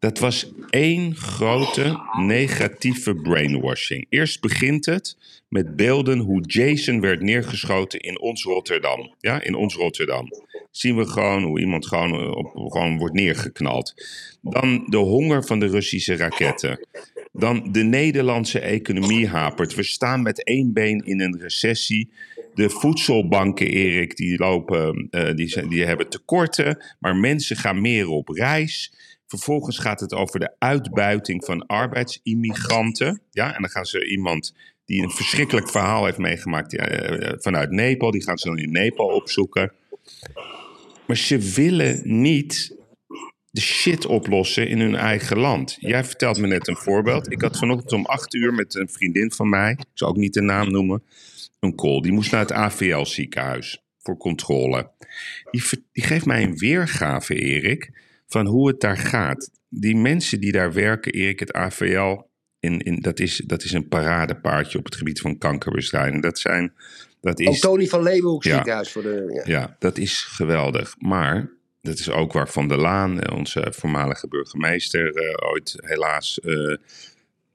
[0.08, 4.06] Dat was één grote negatieve brainwashing.
[4.10, 5.18] Eerst begint het
[5.50, 9.16] met beelden hoe Jason werd neergeschoten in ons Rotterdam.
[9.20, 10.28] Ja, in ons Rotterdam.
[10.72, 13.94] Zien we gewoon hoe iemand gewoon, eh, op, gewoon wordt neergeknald.
[14.42, 16.88] Dan de honger van de Russische raketten.
[17.32, 19.76] Dan de Nederlandse economie hapert.
[19.76, 22.10] We staan met één been in een recessie.
[22.54, 26.84] De voedselbanken, Erik, die lopen, eh, die, die hebben tekorten.
[27.00, 28.92] Maar mensen gaan meer op reis.
[29.28, 33.22] Vervolgens gaat het over de uitbuiting van arbeidsimmigranten.
[33.32, 34.54] Ja, en dan gaan ze iemand
[34.86, 39.08] die een verschrikkelijk verhaal heeft meegemaakt eh, vanuit Nepal, die gaan ze dan in Nepal
[39.08, 39.72] opzoeken.
[41.08, 42.76] Maar ze willen niet
[43.52, 45.78] de shit oplossen in hun eigen land.
[45.80, 47.32] Jij vertelt me net een voorbeeld.
[47.32, 50.34] Ik had vanochtend om acht uur met een vriendin van mij, ik zal ook niet
[50.34, 51.04] de naam noemen,
[51.60, 52.02] een call.
[52.02, 54.92] Die moest naar het AVL ziekenhuis voor controle.
[55.52, 57.92] Die, die geeft mij een weergave, Erik,
[58.28, 59.50] van hoe het daar gaat.
[59.70, 62.18] Die mensen die daar werken, Erik, het AVL,
[62.60, 66.22] in, in, dat, is, dat is een paradepaardje op het gebied van kankerbestrijding.
[66.22, 66.74] Dat zijn,
[67.22, 68.54] dat is, Antonie van Leeuwenhoek Ja.
[68.54, 69.42] ziekenhuis voor de...
[69.46, 69.60] Ja.
[69.60, 70.96] ja, dat is geweldig.
[71.00, 71.50] Maar
[71.82, 76.74] dat is ook waar Van der Laan, eh, onze voormalige burgemeester, eh, ooit helaas eh,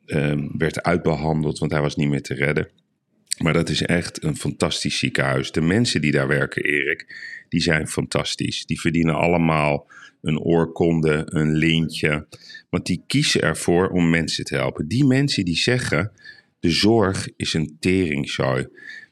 [0.07, 2.69] eh, werd uitbehandeld, want hij was niet meer te redden.
[3.39, 5.53] Maar dat is echt een fantastisch ziekenhuis.
[5.53, 7.17] De mensen die daar werken, Erik,
[7.49, 8.67] die zijn fantastisch.
[8.67, 9.87] Die verdienen allemaal
[10.23, 12.27] een oorkonde, een lintje.
[12.71, 14.89] Want die kiezen ervoor om mensen te helpen.
[14.89, 16.13] Die mensen die zeggen,
[16.61, 18.69] de zorg is een teringzooi.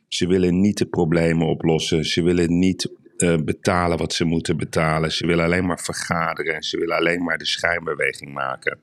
[0.09, 2.05] Ze willen niet de problemen oplossen.
[2.05, 5.13] Ze willen niet eh, betalen wat ze moeten betalen.
[5.13, 6.55] Ze willen alleen maar vergaderen.
[6.55, 8.79] En ze willen alleen maar de schijnbeweging maken.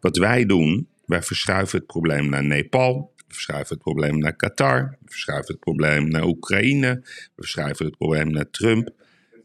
[0.00, 3.12] Wat wij doen, wij verschuiven het probleem naar Nepal.
[3.30, 4.96] We verschuiven het probleem naar Qatar.
[5.00, 7.00] We verschuiven het probleem naar Oekraïne.
[7.02, 8.90] We verschuiven het probleem naar Trump.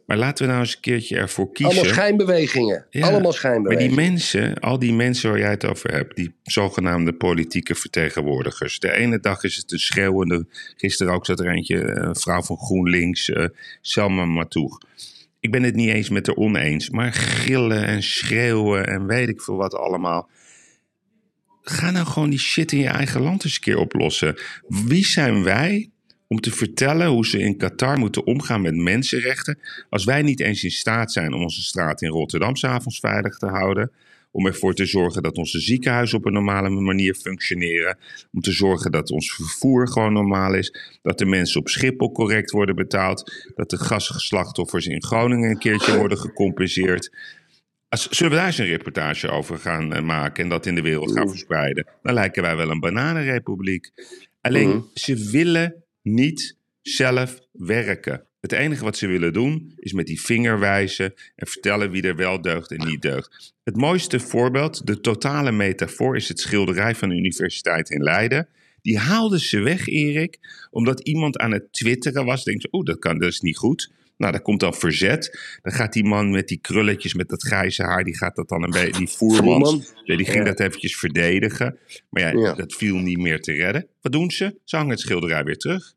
[0.06, 1.76] Maar laten we nou eens een keertje ervoor kiezen.
[1.76, 2.86] Allemaal schijnbewegingen.
[2.89, 3.95] Ja, Allemaal Maar schijnbewegingen.
[3.95, 8.80] die mensen, al die mensen waar jij het over hebt, die zogenaamde politieke vertegenwoordigers.
[8.80, 10.45] De ene dag is het een schreeuwende.
[10.78, 13.45] Gisteren ook zat er eentje, een vrouw van GroenLinks, eh
[13.82, 14.78] Selma Matoeg.
[15.39, 19.41] Ik ben het niet eens met haar oneens, maar gillen en schreeuwen en weet ik
[19.41, 20.30] veel wat allemaal.
[21.67, 24.36] Ga nou gewoon die shit in je eigen land eens een keer oplossen.
[24.67, 25.89] Wie zijn wij
[26.28, 29.60] om te vertellen hoe ze in Qatar moeten omgaan met mensenrechten.
[29.89, 33.45] Als wij niet eens in staat zijn om onze straat in Rotterdam s'avonds veilig te
[33.45, 33.91] houden.
[34.32, 37.97] Om ervoor te zorgen dat onze ziekenhuizen op een normale manier functioneren.
[38.34, 40.73] Om te zorgen dat ons vervoer gewoon normaal is.
[41.01, 43.51] Dat de mensen op Schiphol correct worden betaald.
[43.56, 47.12] Dat de gasslachtoffers in Groningen een keertje worden gecompenseerd.
[47.89, 50.82] Als, zullen we daar eens een reportage over gaan eh, maken en dat in de
[50.82, 51.88] wereld gaan verspreiden?
[52.02, 53.91] Dan lijken wij wel een bananenrepubliek.
[54.41, 54.80] Alleen, Mhm.
[54.93, 58.26] ze willen niet zelf werken.
[58.39, 62.15] Het enige wat ze willen doen is met die vinger wijzen en vertellen wie er
[62.15, 63.54] wel deugt en niet deugt.
[63.63, 68.48] Het mooiste voorbeeld, de totale metafoor, is het schilderij van de Universiteit in Leiden.
[68.82, 70.38] Die haalden ze weg, Erik,
[70.71, 72.43] omdat iemand aan het twitteren was.
[72.43, 73.91] Denkt oeh, dat, kan, dat is niet goed.
[74.17, 75.39] Nou, daar komt dan verzet.
[75.62, 78.63] Dan gaat die man met die krulletjes, met dat grijze haar, die gaat dat dan
[78.63, 79.84] een beetje, die Voerman.
[80.06, 80.43] die ging Ja.
[80.43, 81.78] dat eventjes verdedigen.
[82.10, 82.54] Maar ja, Ja.
[82.54, 83.88] dat viel niet meer te redden.
[84.01, 84.60] Wat doen ze?
[84.63, 85.93] Ze hangen het schilderij weer terug.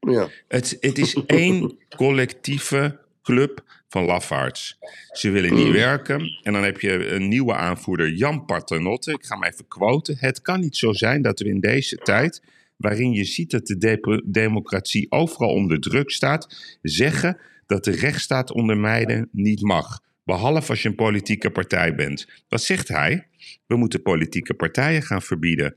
[0.00, 0.28] Ja.
[0.48, 4.78] Het, het is één collectieve club van lafaards.
[5.12, 6.38] Ze willen niet werken.
[6.42, 9.10] En dan heb je een nieuwe aanvoerder, Jan Paternotte.
[9.12, 10.16] Ik ga hem even quoten.
[10.18, 12.42] Het kan niet zo zijn dat we in deze tijd,
[12.76, 18.50] waarin je ziet dat de de- democratie overal onder druk staat, zeggen dat de rechtsstaat
[18.52, 20.00] ondermijnen niet mag.
[20.24, 22.26] Behalve als je een politieke partij bent.
[22.48, 23.26] Wat zegt hij?
[23.66, 25.76] We moeten politieke partijen gaan verbieden.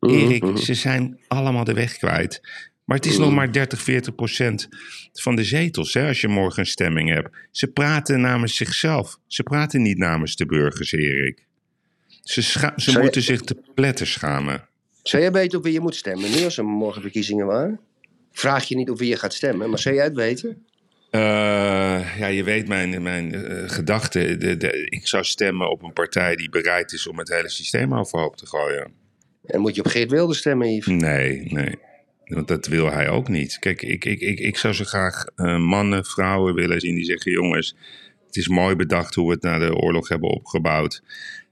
[0.00, 2.40] Erik, ze zijn allemaal de weg kwijt.
[2.84, 4.68] Maar het is nog maar 30, 40 procent
[5.12, 7.36] van de zetels hè, als je morgen een stemming hebt.
[7.50, 9.18] Ze praten namens zichzelf.
[9.26, 11.46] Ze praten niet namens de burgers, Erik.
[12.22, 14.68] Ze, scha- ze moeten zich te pletten schamen.
[15.02, 17.80] Zou jij weten op wie je moet stemmen nu als er morgen verkiezingen waren?
[18.32, 20.66] vraag je niet of wie je gaat stemmen, maar zou jij het weten?
[21.10, 21.20] Uh,
[22.18, 24.36] ja, je weet mijn, mijn uh, gedachte.
[24.36, 27.94] De, de, ik zou stemmen op een partij die bereid is om het hele systeem
[27.94, 28.92] overhoop te gooien.
[29.44, 30.86] En moet je op Geert Wilde stemmen, Yves?
[30.86, 31.78] Nee, nee.
[32.24, 33.58] Want dat wil hij ook niet.
[33.58, 37.32] Kijk, ik, ik, ik, ik zou zo graag uh, mannen, vrouwen willen zien die zeggen:
[37.32, 37.76] jongens,
[38.26, 41.02] het is mooi bedacht hoe we het na de oorlog hebben opgebouwd.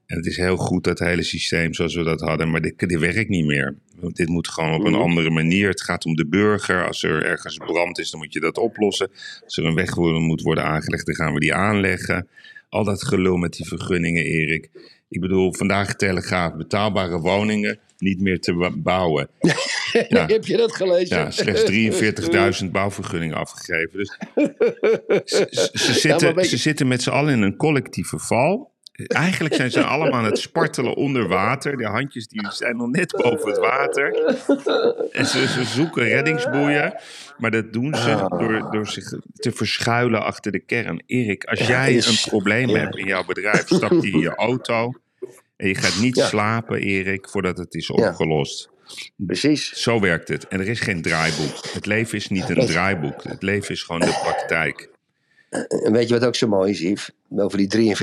[0.07, 2.99] En het is heel goed dat hele systeem zoals we dat hadden, maar dit, dit
[2.99, 3.77] werkt niet meer.
[4.01, 5.01] Dit moet gewoon op een Mhm.
[5.01, 5.69] andere manier.
[5.69, 6.87] Het gaat om de burger.
[6.87, 9.11] Als er ergens brand is, dan moet je dat oplossen.
[9.45, 12.29] Als er een weg moet worden aangelegd, dan gaan we die aanleggen.
[12.69, 14.71] Al dat gelul met die vergunningen, Erik.
[15.09, 19.29] Ik bedoel, vandaag Telegraaf, betaalbare woningen niet meer te bouwen.
[20.09, 20.27] Ja.
[20.27, 21.17] Heb je dat gelezen?
[21.19, 23.99] Ja, slechts 43.000 bouwvergunningen afgegeven.
[23.99, 24.17] Dus
[25.87, 28.71] ze, zitten, je- ze zitten met z'n allen in een collectieve val.
[29.07, 31.77] Eigenlijk zijn ze allemaal aan het spartelen onder water.
[31.77, 34.15] De handjes die zijn nog net boven het water.
[35.13, 36.95] En ze, ze zoeken reddingsboeien.
[37.39, 38.39] Maar dat doen ze Ah.
[38.39, 41.03] door, door zich te verschuilen achter de kern.
[41.07, 44.93] Erik, als jij een probleem hebt in jouw bedrijf, stap je in je auto.
[45.57, 46.27] En je gaat niet Ja.
[46.27, 47.95] slapen, Erik, voordat het is Ja.
[48.09, 48.71] opgelost.
[49.17, 49.73] Precies.
[49.83, 50.49] Zo werkt het.
[50.49, 51.65] En er is geen draaiboek.
[51.73, 53.23] Het leven is niet een draaiboek.
[53.25, 54.91] Het leven is gewoon de praktijk.
[55.49, 57.11] En weet je wat ook zo mooi is, Yves?
[57.37, 57.97] Over die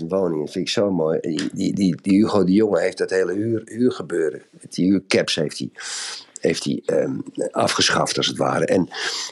[0.00, 1.20] 43.000 woningen, vind ik zo mooi.
[1.20, 5.58] Die, die, die, die Hugo de Jonge heeft dat hele huur, huurgebeuren, die huurcaps heeft
[5.58, 5.70] hij
[6.42, 7.18] heeft hij ehm,
[7.50, 8.66] afgeschaft als het ware.
[8.66, 8.88] En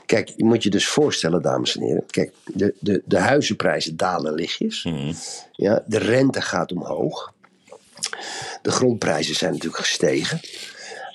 [0.07, 2.05] kijk, je moet je dus voorstellen, dames en heren.
[2.07, 4.85] Kijk, de, de, de huizenprijzen dalen lichtjes.
[4.85, 5.13] Mhm.
[5.53, 7.33] Ja, de rente gaat omhoog.
[8.63, 10.41] De grondprijzen zijn natuurlijk gestegen.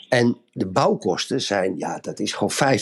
[0.09, 2.75] En de bouwkosten zijn, ja, dat is gewoon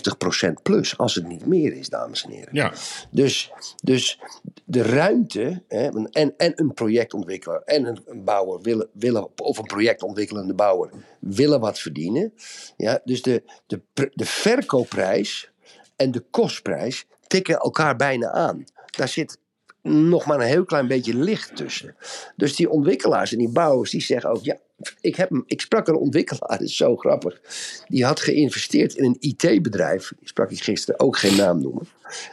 [0.50, 2.50] 50% plus, als het niet meer is, dames en heren.
[2.52, 2.74] Ja,
[3.12, 3.52] Dus,
[3.84, 4.20] dus
[4.66, 9.64] de ruimte, hè, en, en een projectontwikkelaar en een, een bouwer willen, willen, of een
[9.64, 12.34] projectontwikkelende bouwer willen wat verdienen.
[12.78, 15.52] Ja, dus de, de, de verkoopprijs
[15.96, 18.64] en de kostprijs tikken elkaar bijna aan.
[18.98, 19.38] Daar zit
[19.84, 21.96] nog maar een heel klein beetje licht tussen.
[22.36, 24.58] Dus die ontwikkelaars en die bouwers die zeggen ook, ja,
[25.02, 27.42] ik, heb, een- ik sprak een ontwikkelaar, dat is zo grappig.
[27.88, 30.14] Die had geïnvesteerd in een IT-bedrijf.
[30.20, 31.88] Die sprak ik gisteren ook geen naam noemen.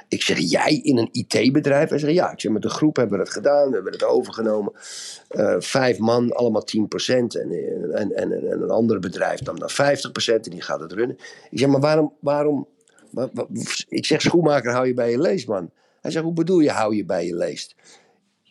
[0.08, 1.88] Ik zeg, jij in een IT-bedrijf?
[1.88, 2.32] Hij zegt, ja.
[2.32, 3.68] Ik zeg, met de groep hebben we dat gedaan.
[3.68, 4.72] We hebben het overgenomen.
[5.28, 7.10] Eh, vijf man, allemaal 10%.
[7.10, 9.74] En, en, en, en, en een ander bedrijf dan 50%
[10.34, 11.16] en die gaat het runnen.
[11.50, 12.12] Ik zeg, maar waarom...
[12.20, 12.66] waarom
[13.10, 13.46] wa- wa-
[13.88, 15.70] ik zeg, schoenmaker, hou je bij je leest, man.
[16.00, 17.74] Hij zegt, hoe bedoel je, hou je bij je leest?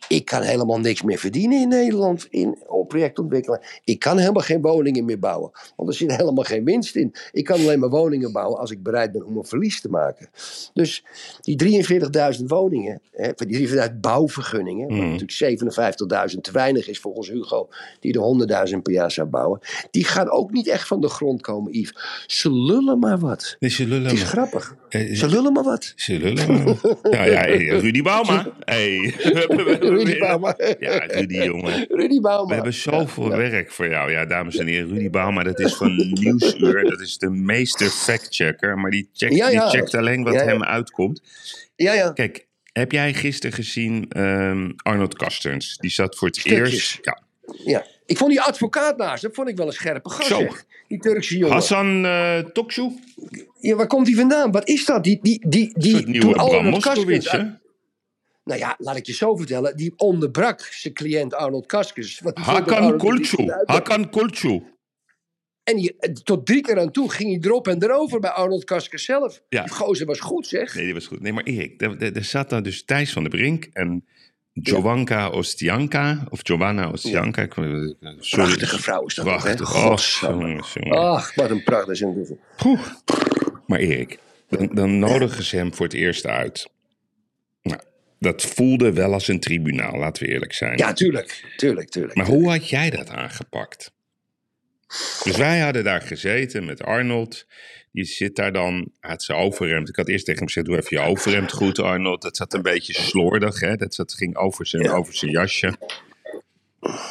[0.08, 2.58] Ik kan helemaal niks meer verdienen in Nederland in,
[2.90, 3.80] op projectontwikkeling.
[3.84, 5.50] Ik kan helemaal geen woningen meer bouwen.
[5.76, 7.14] Want er zit helemaal geen winst in.
[7.32, 10.28] Ik kan alleen maar woningen bouwen als ik bereid ben om een verlies te maken.
[10.74, 11.04] Dus
[11.40, 15.04] die 43.000 woningen, hè, die 43.000 bouwvergunningen, wat Mhm.
[15.06, 17.68] natuurlijk 57.000 te weinig is volgens Hugo,
[18.00, 21.40] die er 100.000 per jaar zou bouwen, die gaan ook niet echt van de grond
[21.40, 21.94] komen, Yves.
[22.26, 23.56] Ze lullen maar wat.
[23.58, 24.28] dus ze lullen Het is maar.
[24.28, 24.76] grappig.
[24.88, 25.92] Eh, Ze lullen maar wat.
[25.96, 26.76] Ze lullen maar.
[27.10, 28.46] Ja, ja, hey, Rudy Bauma.
[28.60, 29.14] Hey.
[29.80, 30.54] Rudy Bauma.
[30.78, 31.86] Ja, Rudy, jongen.
[31.88, 32.46] Rudy Bauma.
[32.48, 34.10] We hebben zoveel werk voor jou.
[34.10, 34.88] Ja, dames en heren.
[34.88, 36.84] Rudy Bauma, dat is van Nieuwsuur.
[36.84, 38.78] Dat is de meester factchecker.
[38.78, 39.34] Maar die checkt.
[39.34, 41.22] Die checkt alleen wat hem uitkomt.
[41.76, 42.12] Ja, ja.
[42.12, 45.76] Kijk, heb jij gisteren gezien ehm, Arnold Kasterns?
[45.76, 46.72] Die zat voor het Stukjes.
[46.72, 46.98] eerst...
[47.02, 47.22] Ja,
[47.64, 47.86] Ja.
[48.06, 50.28] Ik vond die advocaat naast hem, vond ik wel een scherpe gast.
[50.28, 50.46] Zo.
[50.88, 51.54] Die Turkse jongen.
[51.54, 52.90] Hassan uh, Toksu?
[53.60, 54.50] Ja, waar komt hij vandaan?
[54.50, 55.04] Wat is dat?
[55.04, 57.42] Die, die, die, die, nieuwe Bram Moskowitz, hè?
[58.44, 59.76] Nou ja, laat ik je zo vertellen.
[59.76, 61.66] Die onderbrak zijn cliënt Arnold
[62.22, 63.52] dat Hakan Kulcu.
[63.64, 64.62] Hakan Kulcu.
[65.62, 68.64] En die, eh, tot drie keer aan toe ging hij erop en erover bij Arnold
[68.64, 69.42] Kaskens zelf.
[69.48, 69.62] Ja.
[69.62, 70.74] Die gozer was goed, zeg.
[70.74, 71.20] Nee, die was goed.
[71.20, 74.04] Nee, maar Erik, er, zat daar dus Thijs van der Brink en
[74.52, 76.26] Jovanka Ostianka.
[76.28, 77.42] Of Giovanna Ostianka.
[77.42, 77.94] ik- Sorry.
[78.20, 79.54] Prachtige vrouw is dat ook, hè?
[79.54, 79.72] Prachtig.
[79.82, 80.76] Jongens, jongens.
[80.98, 81.86] Ach, wat een pracht.
[81.86, 82.86] Dat is een- Poeh.
[83.66, 86.68] Maar Erik, dan, dan nodigen ze hem voor het eerst uit.
[88.20, 90.78] Dat voelde wel als een tribunaal, laten we eerlijk zijn.
[90.78, 91.44] Ja, tuurlijk.
[91.56, 92.14] Tuurlijk, tuurlijk.
[92.14, 93.92] Maar hoe had jij dat aangepakt?
[95.24, 97.46] Dus wij hadden daar gezeten met Arnold.
[97.92, 99.88] Die zit daar dan, had zijn overhemd.
[99.88, 102.22] Ik had eerst tegen hem gezegd, doe even je overhemd goed Arnold.
[102.22, 103.76] Dat zat een beetje slordig, hè?
[103.76, 104.92] Dat zat, ging over zijn, Ja.
[104.92, 105.74] over zijn jasje.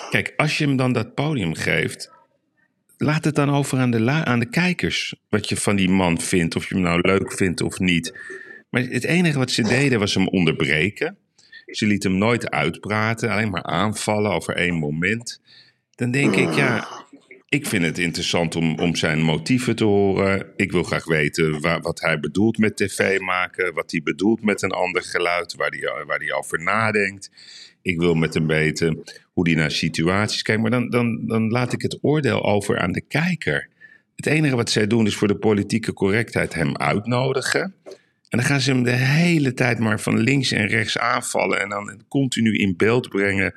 [0.10, 2.12] Kijk, als je hem dan dat podium geeft...
[3.02, 5.15] Laat het dan over aan de, aan de kijkers.
[5.30, 6.56] Wat je van die man vindt.
[6.56, 8.13] Of je hem nou leuk vindt of niet.
[8.69, 11.17] Maar het enige wat ze deden was hem onderbreken.
[11.65, 13.29] Ze liet hem nooit uitpraten.
[13.29, 15.41] Alleen maar aanvallen over één moment.
[15.95, 16.88] Dan denk ik, ja,
[17.49, 20.47] ik vind het interessant om, om zijn motieven te horen.
[20.55, 23.73] Ik wil graag weten wa- wat hij bedoelt met tv maken.
[23.73, 25.55] Wat hij bedoelt met een ander geluid.
[25.55, 27.32] Waar hij, waar hij over nadenkt.
[27.82, 29.03] Ik wil met hem weten
[29.34, 30.62] hoe hij naar situaties kijkt.
[30.62, 33.69] Maar dan, dan, dan laat ik het oordeel over aan de kijker.
[34.15, 37.73] Het enige wat zij doen is voor de politieke correctheid hem uitnodigen.
[38.30, 41.60] En dan gaan ze hem de hele tijd maar van links en rechts aanvallen.
[41.62, 43.54] En dan continu in beeld brengen.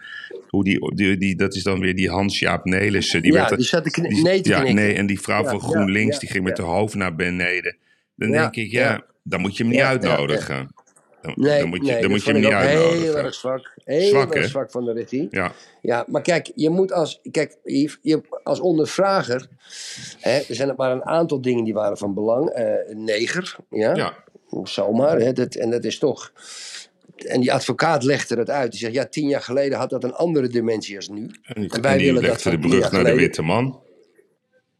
[0.48, 3.22] Hoe die, die, die dat is dan weer die Hans-Jaap Nelissen.
[3.22, 4.74] Die ja, werd, die zat te kn- die- nee te ja, knikken.
[4.84, 7.76] nee, en die vrouw Ja, van GroenLinks, ja, die ging met haar hoofd naar beneden.
[8.16, 10.74] Dan denk ik, ja, dan moet je hem niet uitnodigen.
[11.22, 13.24] Dan, Nee, dan moet je, nee, dan moet je hem niet ook heel uitnodigen.
[13.24, 13.74] erg zwak.
[13.84, 15.26] Heel Zwak, erg zwak van de regie.
[15.30, 19.46] Ja, Ja, maar kijk, je moet als, kijk, je, als ondervrager,
[20.20, 22.48] hè, er zijn maar een aantal dingen die waren van belang.
[22.48, 24.14] Eh, neger, ja, ja.
[24.64, 26.32] Zomaar, hè, dat, en dat is toch...
[27.16, 28.70] En die advocaat legde het uit.
[28.70, 31.30] Die zegt, ja, tien jaar geleden had dat een andere dimensie als nu.
[31.42, 33.80] En die, En wij en die willen dat legde de brug naar de witte man.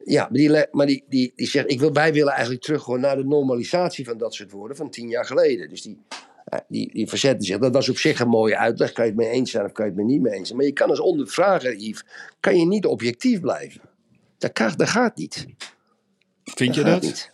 [0.05, 3.01] Ja, maar die, maar die, die, die zegt, ik wil, wij willen eigenlijk terug gewoon
[3.01, 5.69] naar de normalisatie van dat soort woorden van tien jaar geleden.
[5.69, 5.99] Dus die,
[6.45, 7.59] eh, die, die verzette zich.
[7.59, 8.93] Dat was op zich een mooie uitleg.
[8.93, 10.59] Kan je het mee eens zijn of kan je het mee niet mee eens zijn.
[10.59, 12.05] Maar je kan als ondervrager, Yves,
[12.41, 13.81] kan je niet objectief blijven.
[14.39, 15.47] Dat, kan, dat gaat niet.
[16.45, 17.31] Vind je gaat dat?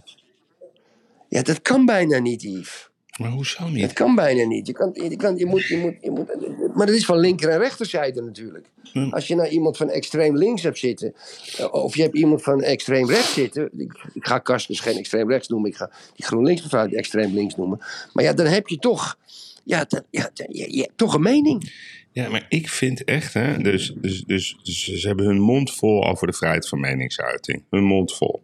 [1.28, 2.86] Ja, dat kan bijna niet, Yves.
[3.18, 3.92] Maar hoezo Het niet?
[3.92, 4.66] kan bijna niet.
[4.66, 6.74] Je, kan, je, kan, je, moet, je, moet, je moet.
[6.74, 8.66] Maar dat is van linker en rechterzijde natuurlijk.
[8.92, 9.08] Hm.
[9.08, 11.14] Als je nou iemand van extreem links hebt zitten.
[11.58, 13.70] eh, of je hebt iemand van extreem rechts zitten.
[13.76, 15.70] Ik, ik ga Kastens geen extreem rechts noemen.
[15.70, 17.78] Ik ga die GroenLinks mevrouw extreem links noemen.
[18.12, 19.18] Maar ja, dan heb je toch.
[19.64, 21.72] Ja, dan, ja, dan- toch een mening.
[22.12, 26.04] Ja, maar ik vind echt, hè, dus, dus, dus, dus ze hebben hun mond vol
[26.08, 27.62] over de vrijheid van meningsuiting.
[27.70, 28.42] Hun mond vol.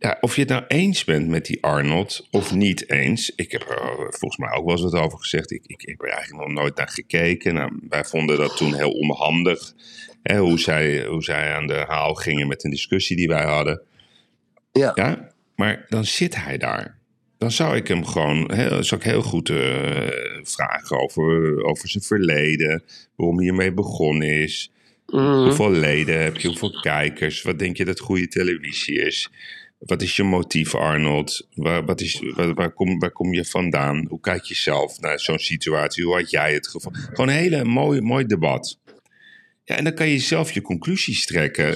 [0.00, 3.32] Ja, of je het nou eens bent met die Arnold of niet eens.
[3.34, 5.50] Ik heb er eh, volgens mij ook wel eens wat over gezegd.
[5.50, 7.54] Ik, ik heb er eigenlijk nog nooit naar gekeken.
[7.54, 9.72] Nou, wij vonden dat toen heel onhandig.
[10.22, 13.82] Hè, hoe, zij, hoe zij aan de haal gingen met een discussie die wij hadden.
[14.72, 14.92] Ja.
[14.94, 16.98] Ja, maar dan zit hij daar.
[17.38, 20.08] Dan zou ik hem gewoon heel, zou ik heel goed eh,
[20.42, 22.82] vragen over, over zijn verleden.
[23.16, 24.70] Waarom hij ermee begonnen is.
[25.06, 25.42] Mhm.
[25.42, 26.48] Hoeveel leden heb je?
[26.48, 27.42] Hoeveel kijkers?
[27.42, 29.30] Wat denk je dat goede televisie is?
[29.80, 31.46] Wat is je motief, Arnold?
[31.54, 34.06] Waar, wat is, waar, waar, kom, waar kom je vandaan?
[34.08, 36.04] Hoe kijk je zelf naar zo'n situatie?
[36.04, 36.92] Hoe had jij het gevoel?
[36.94, 38.78] Gewoon een hele mooi, mooi debat.
[39.64, 41.74] Ja, en dan kan je zelf je conclusies trekken.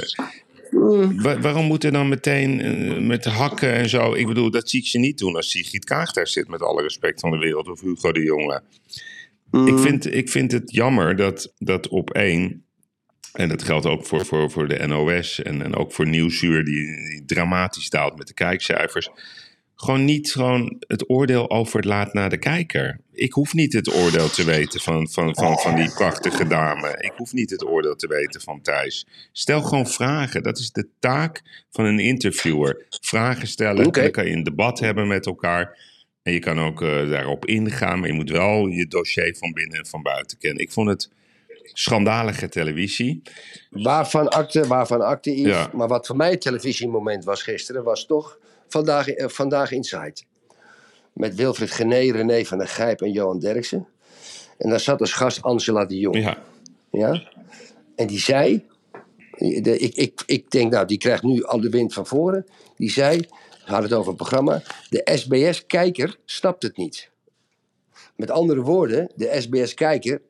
[1.22, 4.12] Wa- waarom moet er dan meteen eh, met hakken en zo?
[4.14, 6.82] Ik bedoel, dat zie ik ze niet doen als Sigrid Kaag daar zit, met alle
[6.82, 8.62] respect van de wereld, of Hugo de Jonge.
[9.66, 12.64] Ik, vind, ik vind het jammer dat, dat op één,
[13.34, 17.08] en dat geldt ook voor, voor, voor de NOS en, en ook voor Nieuwsuur, die,
[17.08, 19.10] die dramatisch daalt met de kijkcijfers,
[19.74, 23.00] gewoon niet gewoon het oordeel over laat naar de kijker.
[23.12, 26.96] Ik hoef niet het oordeel te weten van, van, van, van die prachtige dame.
[27.00, 29.06] Ik hoef niet het oordeel te weten van Thijs.
[29.32, 30.42] Stel gewoon vragen.
[30.42, 32.86] Dat is de taak van een interviewer.
[33.00, 33.92] Vragen stellen.
[33.92, 35.78] Dan kan je een debat hebben met elkaar.
[36.22, 37.98] En je kan ook eh, daarop ingaan.
[37.98, 40.62] Maar je moet wel je dossier van binnen en van buiten kennen.
[40.62, 41.10] Ik vond het
[41.72, 43.22] schandalige televisie.
[43.70, 45.52] Waarvan akte, waarvan Yves.
[45.52, 45.70] Ja.
[45.72, 48.38] Maar wat voor mij het televisiemoment was gisteren, was toch
[48.74, 50.22] Vandaag, eh, vandaag Inside.
[51.12, 53.86] Met Wilfried Gené, René van der Gijp en Johan Derksen.
[54.58, 56.16] En daar zat als gast Angela de Jong.
[56.16, 56.38] Ja,
[56.90, 57.22] Ja?
[57.96, 58.64] En die zei,
[59.38, 62.46] de, ik, ik, ik denk nou, die krijgt nu al de wind van voren.
[62.76, 67.10] Die zei, we hadden het over een programma, de SBS-kijker snapt het niet.
[68.16, 70.20] Met andere woorden, de SBS-kijker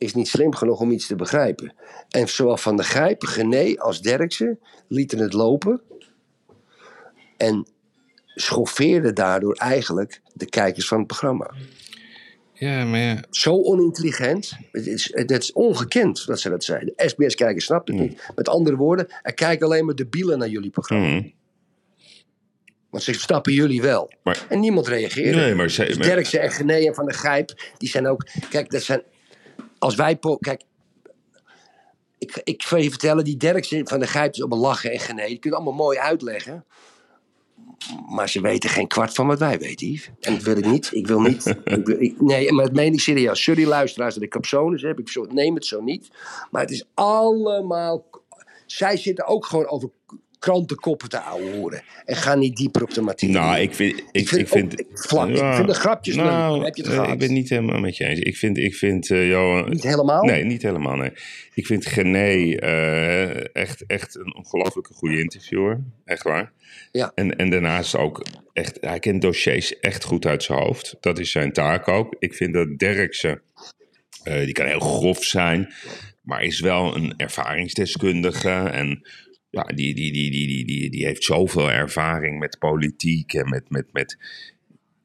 [0.00, 1.74] is niet slim genoeg om iets te begrijpen.
[2.08, 4.58] En zowel Van der Gijp, Gené als Derksen
[4.88, 5.80] lieten het lopen.
[7.36, 7.66] En
[8.34, 11.50] schoffeerden daardoor eigenlijk de kijkers van het programma.
[12.52, 13.22] ja maar ja.
[13.30, 14.52] Zo onintelligent.
[14.72, 16.92] Het is, het is ongekend dat ze dat zeiden.
[16.96, 18.30] De SBS-kijker snapt het niet.
[18.34, 21.06] Met andere woorden, er kijken alleen maar debielen naar jullie programma.
[21.06, 21.28] Mhm.
[22.90, 24.12] Want ze snappen jullie wel.
[24.22, 25.38] Maar- en niemand reageerde.
[25.40, 28.26] Nee, maar ze- Dus Derksen en Gené en Van der Gijp, die zijn ook...
[28.50, 29.02] Kijk, dat zijn...
[29.80, 30.18] Als wij...
[30.40, 30.62] Kijk,
[32.18, 35.26] ik, ik je vertellen, die Derksen van der Gijp is op een lachen en Gené.
[35.26, 36.64] Die kunnen allemaal mooi uitleggen.
[38.08, 40.10] Maar ze weten geen kwart van wat wij weten, Yves.
[40.20, 40.88] En dat wil ik niet.
[40.92, 41.46] Ik wil niet.
[41.64, 43.42] ik wil- ik- nee, maar dat meen ik serieus.
[43.42, 44.98] Sorry luisteraars dat ik capsones heb.
[44.98, 46.08] Ik neem het zo niet.
[46.50, 48.04] Maar het is allemaal...
[48.66, 49.90] Zij zitten ook gewoon over
[50.40, 51.82] krantenkoppen te ouwehoeren.
[52.04, 53.34] En gaan niet dieper op de materie.
[53.34, 53.98] Nou, ik vind...
[53.98, 55.28] Ik, Ik vind ik vind, ook- vlak.
[55.28, 56.24] Ik vind de grapjes leuk.
[56.24, 57.12] nou, Heb je het eh, gehad?
[57.12, 58.18] Ik ben het niet helemaal met je eens.
[58.18, 59.70] Ik vind, ik vind eh, Johan...
[59.70, 60.22] Niet helemaal?
[60.22, 61.12] Nee, niet helemaal, nee.
[61.54, 65.80] Ik vind Gené eh, echt, echt een ongelooflijke goede interviewer.
[66.04, 66.52] Echt waar.
[66.92, 67.12] Ja.
[67.14, 68.78] En, en daarnaast ook echt...
[68.80, 70.96] Hij kent dossiers echt goed uit zijn hoofd.
[71.00, 72.16] Dat is zijn taak ook.
[72.18, 73.42] Ik vind dat Derksen...
[74.22, 75.72] die kan heel grof zijn...
[76.22, 78.50] maar is wel een ervaringsdeskundige...
[78.50, 79.08] en
[79.50, 83.70] ja, die, die, die, die, die, die, die heeft zoveel ervaring met politiek en met,
[83.70, 84.18] met, met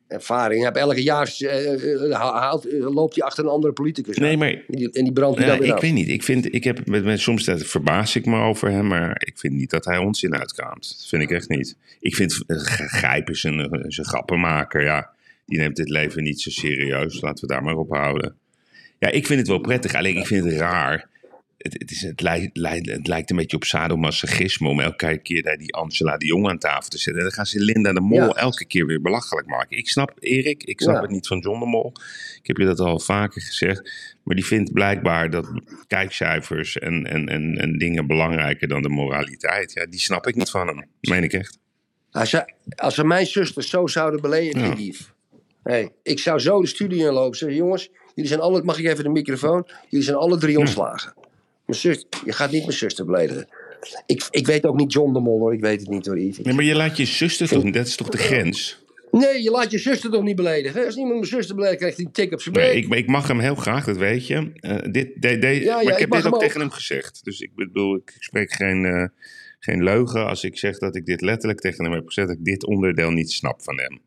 [0.08, 0.64] ervaring.
[0.64, 4.18] Heeft elke jaar eh, eh, haalt, eh, loopt hij achter een andere politicus.
[4.18, 4.40] Nee, aan.
[4.40, 5.82] maar En die, en die brandt hij Ja, dan weer ik af.
[5.82, 6.10] weet niet.
[6.10, 9.38] Ik vind, ik heb met, met, soms dat verbaas ik me over hem, maar ik
[9.38, 10.96] vind niet dat hij onzin uitkraamt.
[10.98, 11.78] Dat vind ik echt niet.
[12.00, 15.14] Ik vind Gijp is een, is een grappenmaker, ja.
[15.46, 17.22] Die neemt dit leven niet zo serieus.
[17.22, 18.36] Laten we daar maar op houden.
[19.00, 19.94] Ja, ik vind het wel prettig.
[19.96, 21.10] Alleen ik vind het raar.
[21.66, 22.58] Het, het, is, het, lijkt,
[22.88, 26.58] het lijkt een beetje op sadomasochisme om elke keer daar die Angela de Jong aan
[26.58, 27.16] tafel te zetten.
[27.16, 28.28] En dan gaan ze Linda de Mol Ja.
[28.30, 29.78] elke keer weer belachelijk maken.
[29.78, 31.02] Ik snap Erik, ik snap Ja.
[31.02, 31.94] het niet van John de Mol.
[32.42, 33.92] Ik heb je dat al vaker gezegd.
[34.24, 35.48] Maar die vindt blijkbaar dat
[35.88, 39.74] kijkcijfers en, en, en, en dingen belangrijker dan de moraliteit.
[39.74, 40.86] Ja, die snap ik niet van hem.
[41.02, 41.58] Meen ik echt.
[42.12, 44.76] Als ze, als ze mijn zusters zo zouden beledigen, Ja.
[44.76, 45.14] dief.
[45.64, 47.38] Hey, ik zou zo de studio inlopen.
[47.38, 49.68] Zeggen, jongens, jullie zijn alle, mag ik even de microfoon?
[49.90, 51.14] Jullie zijn alle drie ontslagen.
[51.66, 53.48] Mijn zus, je gaat niet mijn zuster beledigen.
[54.06, 56.46] Ik, ik weet ook niet John de Mol hoor, ik weet het niet hoor Yves.
[56.46, 58.84] Nee, maar je laat je zuster toch dat is toch de grens?
[59.12, 60.86] Nee, je laat je zuster toch niet beledigen?
[60.86, 63.28] Als iemand mijn zuster beledigt, krijgt hij een tik op zijn Nee, ik, ik mag
[63.28, 64.52] hem heel graag, dat weet je.
[64.60, 66.40] Eh, dit, de, de, Ja, maar ja, ik heb dit ook.
[66.40, 67.24] tegen hem gezegd.
[67.24, 69.08] Dus ik bedoel, ik spreek geen, eh,
[69.60, 72.28] geen leugen als ik zeg dat ik dit letterlijk tegen hem heb gezegd.
[72.28, 74.02] Dat ik dit onderdeel niet snap van hem.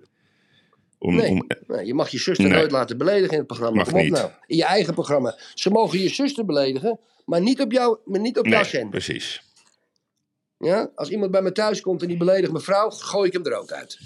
[0.99, 1.31] Om, Nee.
[1.31, 2.59] om, Nee, je mag je zuster Nee.
[2.59, 3.77] nooit laten beledigen in het programma.
[3.77, 4.13] Mag niet.
[4.13, 4.31] nou.
[4.47, 5.39] In je eigen programma.
[5.55, 8.91] Ze mogen je zuster beledigen, maar niet op, jou, maar niet op jouw nee, cent.
[8.91, 9.43] precies.
[10.59, 10.91] Ja?
[10.95, 13.59] Als iemand bij me thuis komt en die beledigt mijn vrouw, gooi ik hem er
[13.59, 13.99] ook uit.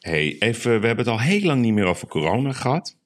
[0.00, 2.96] hey, even, we hebben het al heel lang niet meer over corona gehad.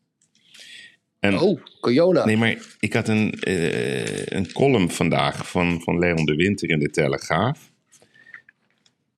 [1.21, 2.25] En, Oh, corona.
[2.25, 6.79] Nee, maar ik had een, eh, een column vandaag van, van Leon de Winter in
[6.79, 7.71] de Telegraaf.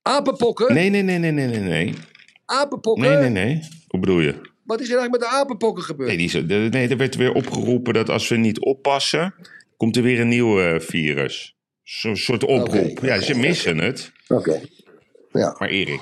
[0.01, 0.73] Apenpokken?
[0.73, 1.93] Nee, nee, nee, nee, nee, nee, nee.
[2.45, 3.03] Apenpokken?
[3.21, 3.67] Nee, nee, nee.
[3.89, 4.35] Hoe bedoel je?
[4.63, 6.15] Wat is er eigenlijk met de apenpokken gebeurd?
[6.15, 9.33] Nee, die, nee, er werd weer opgeroepen dat als we niet oppassen,
[9.77, 11.55] komt er weer een nieuw eh, virus.
[11.83, 12.99] Zo'n soort oproep.
[13.01, 14.11] Ja, ze missen het.
[14.27, 14.61] Oké.
[15.31, 15.55] Ja.
[15.59, 16.01] Maar Erik,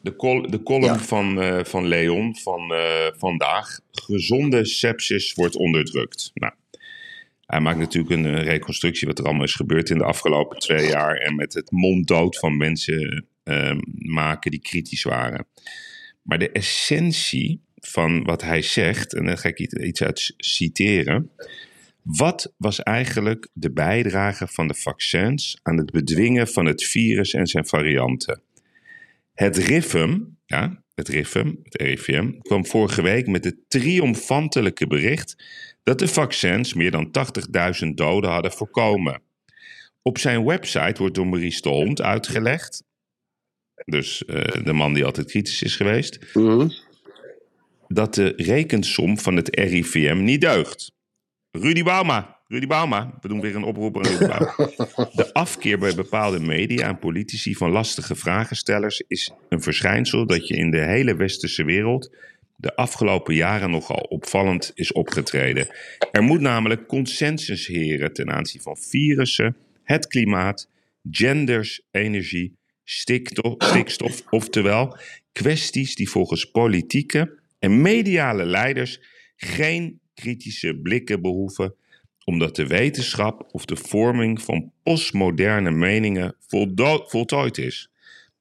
[0.00, 0.98] de, col de column Ja.
[0.98, 3.78] van, eh, van Leon van eh, vandaag.
[3.92, 6.30] Gezonde sepsis wordt onderdrukt.
[6.34, 6.52] Nou,
[7.46, 11.16] hij maakt natuurlijk een reconstructie wat er allemaal is gebeurd in de afgelopen twee jaar.
[11.16, 13.26] En met het monddood van mensen
[13.98, 15.46] maken die kritisch waren.
[16.26, 21.30] Maar de essentie van wat hij zegt, en daar ga ik iets- uit citeren.
[22.02, 27.46] Wat was eigenlijk de bijdrage van de vaccins aan het bedwingen van het virus en
[27.46, 28.42] zijn varianten?
[29.34, 35.44] Het RIVM, ja, het RIVM, het RIVM, kwam vorige week met het triomfantelijke bericht
[35.82, 37.10] dat de vaccins meer dan
[37.84, 39.22] 80.000 doden hadden voorkomen.
[40.02, 42.84] Op zijn website wordt door Maurice de Hond uitgelegd,
[43.86, 46.68] dus eh, de man die altijd kritisch is geweest, Mhm.
[47.88, 50.92] dat de rekensom van het RIVM niet deugt.
[51.50, 54.54] Rudy Bauma, Rudy Bauma, we doen weer een oproep aan Rudy Bauma.
[55.12, 60.56] De afkeer bij bepaalde media en politici van lastige vragenstellers is een verschijnsel dat je
[60.56, 62.14] in de hele westerse wereld
[62.56, 65.68] de afgelopen jaren nogal opvallend is opgetreden.
[66.12, 70.68] Er moet namelijk consensus heren ten aanzien van virussen, het klimaat,
[71.10, 72.56] genders, energie,
[72.88, 74.98] stikstof, stikstof oftewel
[75.32, 79.00] kwesties die volgens politieke en mediale leiders
[79.36, 81.74] geen kritische blikken behoeven,
[82.24, 86.36] omdat de wetenschap of de vorming van postmoderne meningen
[87.06, 87.90] voltooid is.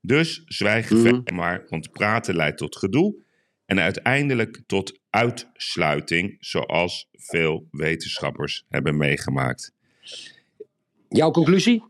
[0.02, 1.02] Dus zwijg Mhm.
[1.02, 3.24] verder maar, want praten leidt tot gedoe
[3.66, 9.74] en uiteindelijk tot uitsluiting, zoals veel wetenschappers hebben meegemaakt.
[11.10, 11.84] Jouw conclusie?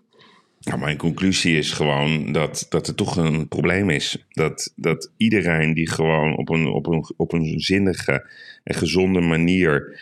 [0.65, 4.25] Nou, mijn conclusie is gewoon dat, dat er toch een probleem is.
[4.29, 8.29] Dat, dat iedereen die gewoon op een, op, een, op een zinnige
[8.63, 9.99] en gezonde manier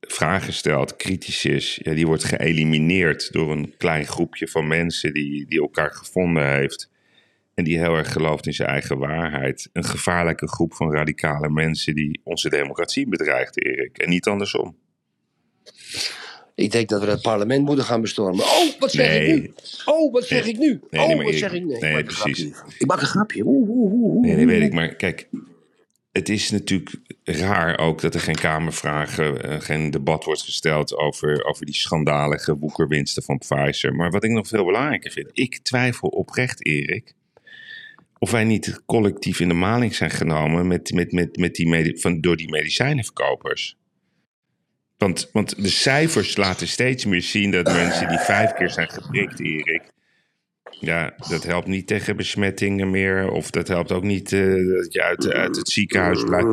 [0.00, 5.46] vragen stelt, kritisch is, ja, die wordt geëlimineerd door een klein groepje van mensen die,
[5.46, 6.90] die elkaar gevonden heeft.
[7.54, 9.70] En die heel erg gelooft in zijn eigen waarheid.
[9.72, 13.98] Een gevaarlijke groep van radicale mensen die onze democratie bedreigt, Erik.
[13.98, 14.76] En niet andersom.
[16.60, 18.44] Ik denk dat we het parlement moeten gaan bestormen.
[18.44, 19.26] Oh, wat zeg Nee.
[19.34, 19.52] ik nu?
[19.84, 20.52] Oh, wat zeg Nee.
[20.52, 20.80] ik nu?
[20.90, 21.74] Nee, oh, wat ik- zeg ik nu?
[21.74, 22.52] Ik nee, maak een precies.
[22.78, 23.42] Ik maak een grapje.
[23.46, 24.22] Oeh, oeh, oeh.
[24.26, 24.72] Nee, dat weet ik.
[24.72, 25.28] Maar kijk,
[26.12, 31.44] het is natuurlijk raar ook dat er geen Kamervragen, eh, geen debat wordt gesteld over,
[31.44, 33.94] over die schandalige woekerwinsten van Pfizer.
[33.94, 37.14] Maar wat ik nog veel belangrijker vind, ik twijfel oprecht, Erik,
[38.18, 42.00] of wij niet collectief in de maling zijn genomen met, met, met, met die medi-
[42.00, 43.76] van, door die medicijnenverkopers.
[45.00, 49.40] Want, want de cijfers laten steeds meer zien dat mensen die vijf keer zijn geprikt,
[49.40, 49.82] Erik,
[50.80, 53.30] ja, dat helpt niet tegen besmettingen meer.
[53.30, 54.40] Of dat helpt ook niet eh,
[54.76, 56.46] dat je uit, uit het ziekenhuis blijft.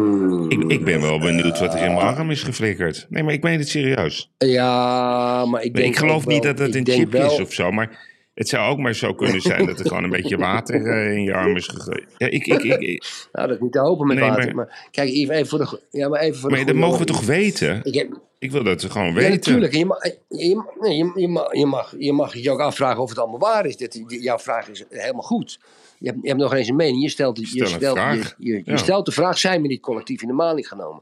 [0.50, 3.06] Ik, ik ben wel benieuwd wat er in mijn arm is geflikkerd.
[3.10, 4.32] Nee, maar ik meen het serieus.
[4.38, 7.54] Ja, maar ik denk ik geloof ook wel- niet dat het een wel- is of
[7.54, 7.72] zo.
[7.72, 8.00] Maar
[8.38, 11.24] Het zou ook maar zo kunnen zijn dat er gewoon een beetje water eh, in
[11.24, 12.06] je arm is gegooid.
[12.18, 14.46] Ja, ik, ik, ik, ik- Nou, dat is niet te hopen met Nee, water.
[14.46, 15.80] Maar, Maar, kijk, even, even voor de...
[15.92, 17.80] Ja, maar even voor de maar dat mogen we toch weten?
[17.84, 19.32] Ik heb, Ik wil dat ze gewoon Ja, weten.
[19.32, 19.74] natuurlijk.
[19.74, 23.10] Je mag, je, nee, je, je, mag, je, mag, je mag je ook afvragen of
[23.10, 23.78] het allemaal waar is.
[23.78, 25.60] Die- jouw vraag is helemaal goed.
[26.00, 27.02] Je hebt, je hebt nog eens een mening.
[27.02, 28.36] Je stelt, je, Stel stelt, vraag.
[28.38, 28.78] je, Ja.
[28.78, 31.02] stelt de vraag, zijn we niet collectief in de maling genomen?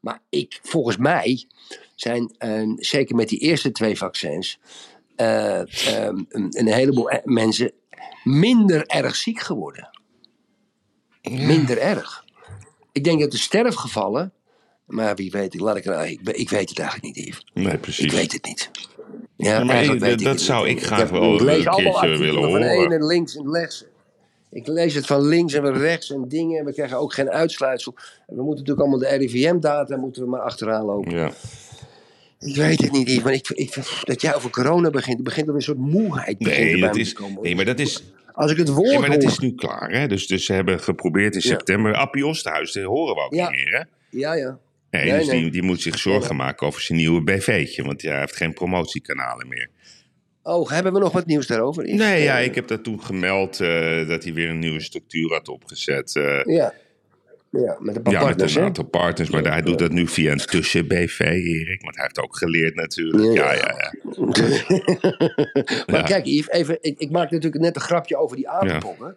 [0.00, 1.44] Maar ik, volgens mij
[1.94, 4.58] zijn, eh, zeker met die eerste twee vaccins,
[5.16, 7.72] eh, ehm, een, heleboel eh, mensen
[8.24, 9.88] minder erg ziek geworden.
[11.22, 12.24] Minder erg.
[12.92, 14.32] Ik denk dat de sterfgevallen,
[14.86, 17.46] maar wie weet, ik, laat ik, ik, ik weet het eigenlijk niet, Yves.
[17.54, 18.12] Nee, Ik precies.
[18.12, 18.70] weet het niet.
[19.36, 22.50] Ja, maar eigenlijk ik- ik dat zou ik graag wel ik een keertje willen van
[22.50, 22.68] horen.
[22.68, 23.84] één en links en rechts.
[24.50, 26.64] Ik lees het van links en van rechts en dingen.
[26.64, 27.94] We krijgen ook geen uitsluitsel.
[28.26, 31.12] We moeten natuurlijk allemaal de RIVM-data moeten we maar achteraan lopen.
[31.12, 31.30] Ja.
[32.46, 33.74] Ik weet het niet, maar ik, ik,
[34.04, 37.42] dat jij over corona begint, begint er een soort moeheid Nee, dat is, komen.
[37.42, 39.90] nee, maar dat is, Als ik het woord nee, maar dat hoor- is nu klaar.
[39.90, 40.06] Hè?
[40.06, 41.48] Dus, dus ze hebben geprobeerd in Ja.
[41.48, 41.94] september.
[41.94, 43.50] Appie Osterhuis, dat horen we ook Ja.
[43.50, 43.72] niet meer.
[43.78, 44.18] Hè?
[44.18, 44.58] Ja, ja.
[44.90, 45.40] Nee, Nee, dus nee.
[45.40, 47.82] Die, die moet zich zorgen maken over zijn nieuwe BV'tje.
[47.82, 49.68] Want ja, hij heeft geen promotiekanalen meer.
[50.42, 51.84] Oh, hebben we nog wat nieuws daarover?
[51.94, 55.32] Nee, ja, Eh, ik heb dat toen gemeld eh, dat hij weer een nieuwe structuur
[55.32, 56.16] had opgezet.
[56.16, 56.74] eh, Ja.
[57.64, 59.30] Ja, met een paar ja, met een aantal partners.
[59.30, 61.82] Maar hij doet dat nu via een tussen-BV, Erik.
[61.82, 63.34] Want hij heeft ook geleerd natuurlijk.
[63.34, 63.92] Ja, Ja, ja,
[65.92, 69.16] maar kijk, Yves, even, ik, ik maakte natuurlijk net een grapje over die apenpokken.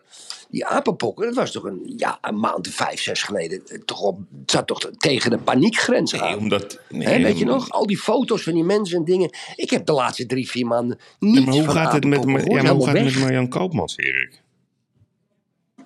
[0.49, 3.61] Die apenpokken, dat was toch een, ja, een maand vijf, zes geleden.
[3.67, 6.37] eh, Toch op, het zat toch tegen de paniekgrens Nee, aan.
[6.37, 6.79] omdat...
[6.89, 7.69] Nee, weet je nog?
[7.69, 9.29] Al die foto's van die mensen en dingen.
[9.55, 12.41] Ik heb de laatste drie, vier maanden niet maar hoe gaat het met, ja, maar
[12.71, 13.15] hoe gaat het met.
[13.19, 14.41] Marjan Koopmans, Erik?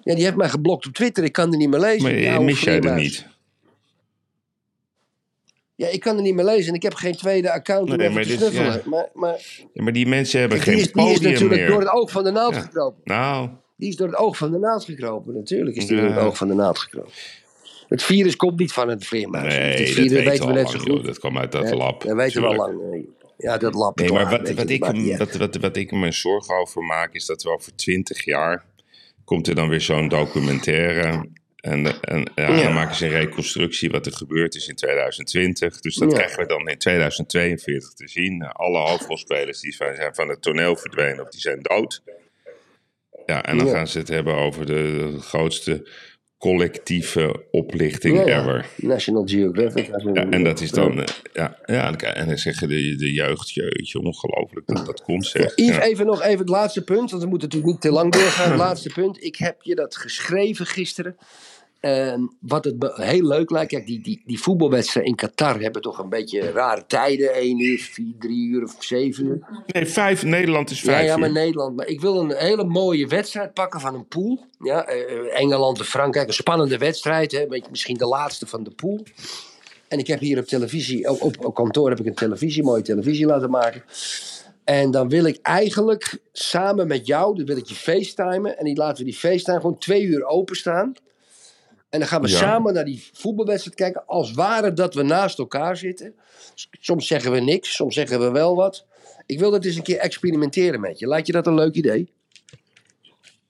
[0.03, 1.23] Ja, die heeft mij geblokt op Twitter.
[1.23, 2.03] Ik kan er niet meer lezen.
[2.03, 3.01] Maar eh, mis jij dat vleermuis.
[3.03, 3.31] niet?
[5.75, 6.67] Ja, ik kan er niet meer lezen.
[6.69, 8.71] En ik heb geen tweede account om Nee, maar te dit- snuffelen.
[8.73, 8.81] ja.
[8.85, 9.39] Maar, maar
[9.73, 11.67] Ja, maar die mensen hebben die, geen is, die is natuurlijk meer.
[11.69, 13.01] door het oog van de naald gekropen.
[13.03, 15.33] Nou, Die is door het oog van de naald gekropen.
[15.33, 17.11] Natuurlijk is die door het oog van de naald gekropen.
[17.87, 19.53] Het virus komt niet van het vleermuis.
[19.53, 20.95] nee, het dat virus weten we weten al we net lang, zo joh.
[20.97, 21.05] goed.
[21.05, 22.03] Dat kwam uit dat lab.
[22.03, 23.05] Dat weten we al lang.
[23.37, 23.99] Ja, dat lab.
[23.99, 27.49] Nee, maar wat, ik, dat wat, wat ik me zorgen over maak, is dat we
[27.49, 28.65] over twintig jaar...
[29.25, 31.29] komt er dan weer zo'n documentaire...
[31.55, 32.63] En, en ja, Ja.
[32.63, 35.79] dan maken ze een reconstructie wat er gebeurd is in 2020.
[35.79, 36.17] Dus dat Ja.
[36.17, 38.43] krijgen we dan in 2042 te zien.
[38.43, 42.03] Alle hoofdrolspelers die zijn zijn van het toneel verdwenen of die zijn dood.
[43.25, 45.89] Ja, en dan gaan ze het hebben over de, de grootste
[46.43, 48.39] collectieve oplichting Ja, ja.
[48.39, 48.65] ever.
[48.77, 49.89] National Geographic.
[50.13, 53.13] Ja, en dat is dan, eh, ja, ja, en dan- en dan zeggen de, de
[53.13, 53.53] jeugd,
[53.97, 55.51] ongelooflijk dat dat concept.
[55.59, 55.81] Yves, Ja.
[55.83, 58.49] even nog even het laatste punt, want we moeten natuurlijk niet te lang doorgaan.
[58.49, 59.23] Het laatste punt.
[59.23, 61.17] Ik heb je dat geschreven gisteren.
[61.83, 65.99] En wat het heel leuk lijkt, kijk, die, die, die voetbalwedstrijden in Qatar hebben toch
[65.99, 67.33] een beetje rare tijden.
[67.33, 69.39] 1 uur, 4, 3 uur of 7 uur.
[69.67, 71.33] Nee, vijf, Nederland is Ja, vijf ja, maar uur.
[71.33, 71.75] Nederland.
[71.75, 74.45] Maar ik wil een hele mooie wedstrijd pakken van een pool.
[74.59, 77.31] Ja, eh, eh, Engeland en Frankrijk, een spannende wedstrijd.
[77.31, 79.03] Hè, misschien de laatste van de pool.
[79.87, 82.81] En ik heb hier op televisie, op, op, op kantoor heb ik een televisie, mooie
[82.81, 83.83] televisie laten maken.
[84.63, 88.57] En dan wil ik eigenlijk samen met jou, dan wil ik je facetimen.
[88.57, 90.93] En die laten we die facetime gewoon twee uur openstaan.
[91.93, 92.37] En dan gaan we Ja.
[92.37, 94.03] samen naar die voetbalwedstrijd kijken.
[94.05, 96.13] Als ware dat we naast elkaar zitten.
[96.79, 98.85] Soms zeggen we niks, soms zeggen we wel wat.
[99.25, 101.07] Ik wil dat eens een keer experimenteren met je.
[101.07, 102.09] Lijkt je dat een leuk idee?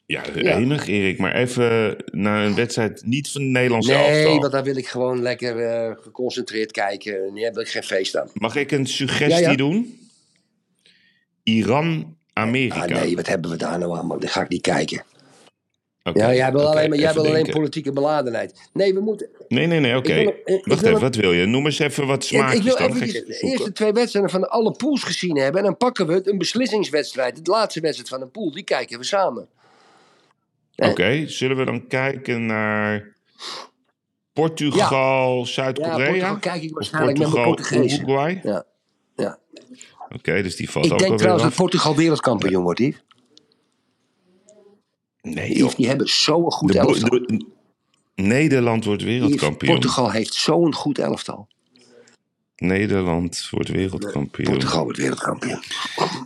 [0.06, 0.58] Ja, Ja.
[0.58, 4.40] enig Erik, maar even naar een wedstrijd niet van het Nederlandse Nee, elftal.
[4.40, 7.34] want daar wil ik gewoon lekker eh, geconcentreerd kijken.
[7.34, 8.30] Nee, daar wil ik geen feest aan.
[8.34, 9.56] Mag ik een suggestie Ja, ja.
[9.56, 10.08] doen?
[11.44, 12.82] Iran, Amerika.
[12.84, 14.06] Ah, nee, wat hebben we daar nou aan?
[14.06, 14.20] man?
[14.20, 15.04] Dat ga ik niet kijken.
[16.12, 18.70] Ja, jij wil alleen, maar jij wil alleen politieke beladenheid.
[18.74, 19.30] Nee, we moeten.
[19.48, 20.14] Nee, nee, nee, oké.
[20.14, 21.46] Ik ik Wacht wil even, wat wil je?
[21.46, 24.50] Noem eens even wat Ik, smaakjes ik wil even ik de eerste twee wedstrijden van
[24.50, 25.60] alle pools gezien hebben.
[25.60, 27.46] En dan pakken we het, een beslissingswedstrijd.
[27.46, 28.52] De laatste wedstrijd van een pool.
[28.52, 29.48] Die kijken we samen.
[30.76, 33.16] Oké, zullen we dan kijken naar
[34.34, 36.06] Portugal, Ja, Zuid-Korea?
[36.06, 38.10] Portugal kijk ik waarschijnlijk met mijn Portugal, Portugezen.
[38.10, 38.40] Uruguay?
[38.44, 38.66] Ja,
[39.16, 39.40] ja.
[40.16, 41.66] Oké, dus die valt Ik ook denk alweer trouwens dat.
[41.66, 43.04] Portugal wereldkampioen wordt, Yves.
[45.24, 45.76] Nee, joh.
[45.76, 47.10] die hebben zo'n goed De, elftal.
[47.10, 47.46] de-
[48.16, 49.72] Nederland wordt wereldkampioen.
[49.74, 51.48] Portugal heeft zo'n goed elftal.
[52.56, 54.50] Nederland wordt wereldkampioen.
[54.52, 55.60] Portugal wordt wereldkampioen.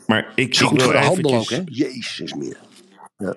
[0.08, 1.62] Maar ik, goed wil voor de handel ook, hè?
[1.66, 2.58] Jezus meer.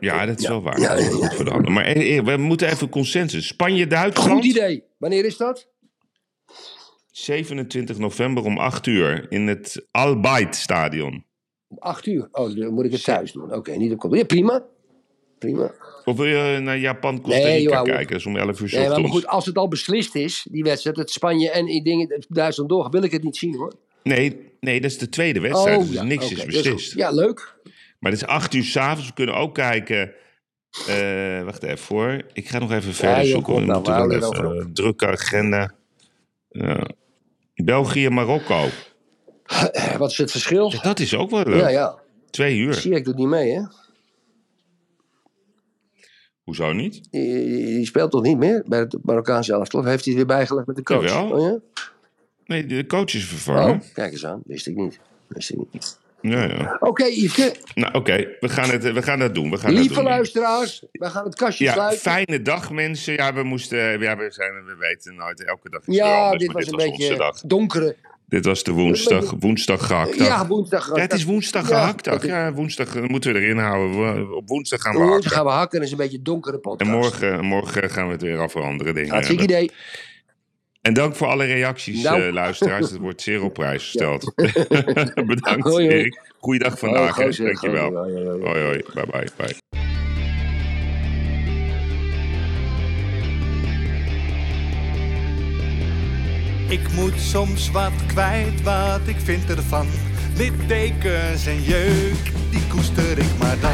[0.00, 0.80] Ja, dat is wel waar.
[0.80, 1.72] Ja, goed voor de handel.
[1.72, 3.46] Maar eh, eh, we moeten even consensus.
[3.46, 4.30] Spanje-Duitsland.
[4.30, 4.82] Goed idee.
[4.98, 5.68] Wanneer is dat?
[7.10, 11.24] 27 november om 8 uur in het Al Bayt stadion.
[11.68, 12.28] Om acht uur.
[12.32, 13.54] Oh, dan moet ik het thuis doen.
[13.54, 14.18] Oké, niet op kantoor.
[14.18, 14.64] Ja, prima.
[15.40, 15.70] Prima.
[16.04, 17.86] Of wil je naar Japan-Costa Nee, Rica joh, op.
[17.86, 18.06] kijken?
[18.08, 20.96] Dat is om 11 uur Nee, maar goed, als het al beslist is, die wedstrijd,
[20.96, 23.72] het Spanje en die dingen, Duitsland door, wil ik het niet zien hoor.
[24.02, 25.80] Nee, nee, dat is de tweede wedstrijd.
[25.80, 26.46] dus ja, niks is dat goed.
[26.52, 26.94] beslist.
[26.94, 27.54] Ja, leuk.
[27.98, 29.06] Maar het is acht uur s'avonds.
[29.08, 30.12] We kunnen ook kijken.
[30.86, 32.22] eh, wacht even hoor.
[32.32, 33.54] Ik ga nog even verder joh, zoeken.
[33.54, 35.74] We nou, moeten we houden even een drukke agenda.
[36.48, 36.88] Ja.
[37.54, 38.68] België, Marokko.
[39.44, 40.72] Eh, Wat is het verschil?
[40.82, 41.60] Dat is ook wel leuk.
[41.60, 41.98] Ja, ja.
[42.30, 42.74] Twee uur.
[42.74, 43.60] Ziyech doet niet mee, hè?
[46.50, 47.00] Hoezo niet?
[47.10, 49.84] Die, die speelt toch niet meer bij het Marokkaanse elftal?
[49.84, 51.02] Heeft hij het weer bijgelegd met de coach?
[51.04, 51.30] Jawel.
[51.30, 51.82] Oh, ja?
[52.46, 53.74] Nee, de coach is vervangen.
[53.74, 54.40] oh, kijk eens aan.
[54.44, 55.00] Wist ik niet.
[55.26, 55.98] Wist ik niet.
[56.20, 56.76] Ja, ja.
[56.80, 57.54] Oké, Yveske.
[57.74, 58.28] Nou, oké.
[58.40, 59.50] We, gaan het, we gaan dat doen.
[59.50, 60.04] We gaan Lieve dat doen.
[60.04, 62.00] luisteraars, wij gaan het kastje Ja, sluiten.
[62.00, 63.12] fijne dag mensen.
[63.12, 66.66] Ja, we moesten, ja, we, zijn, we weten nooit, elke dag is Ja, dit was
[66.66, 67.96] een beetje donkere.
[68.30, 70.26] Dit was de woensdag, woensdag gehaktdag.
[70.26, 70.96] Ja, woensdag.
[70.96, 72.26] Ja, het is woensdag gehaktdag.
[72.26, 74.34] Ja, woensdag eh, moeten we erin houden.
[74.36, 75.30] Op woensdag gaan we Woensdag hakken.
[75.36, 76.90] gaan we hakken en is een beetje een donkere podcast.
[76.90, 79.62] En morgen, morgen gaan we het weer over andere dingen Hartstikke hebben.
[79.64, 79.76] idee.
[80.82, 82.22] En dank voor alle reacties, Nou.
[82.22, 82.90] eh, luisteraars.
[82.90, 84.32] Het wordt zeer op prijs gesteld.
[85.26, 85.88] Bedankt, Hoi, hoi.
[85.88, 86.20] Erik.
[86.38, 87.14] Goeiedag vandaag.
[87.14, 87.24] Hoi, hè.
[87.26, 87.86] gozer, Dankjewel.
[87.90, 88.42] gozer, hoi, hoi, hoi.
[88.44, 88.82] Hoi, hoi.
[88.94, 89.28] Bye, bye.
[89.36, 89.89] bye.
[96.70, 99.86] Ik moet soms wat kwijt wat ik vind ervan.
[100.36, 103.72] Littekens en jeuk, die koester ik maar dan.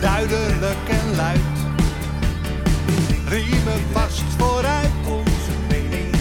[0.00, 1.40] Duidelijk en luid.
[3.28, 6.14] Riemen vast vooruit onze mening.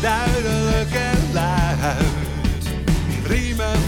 [0.00, 2.06] Duidelijk en luid.
[3.26, 3.87] Riemen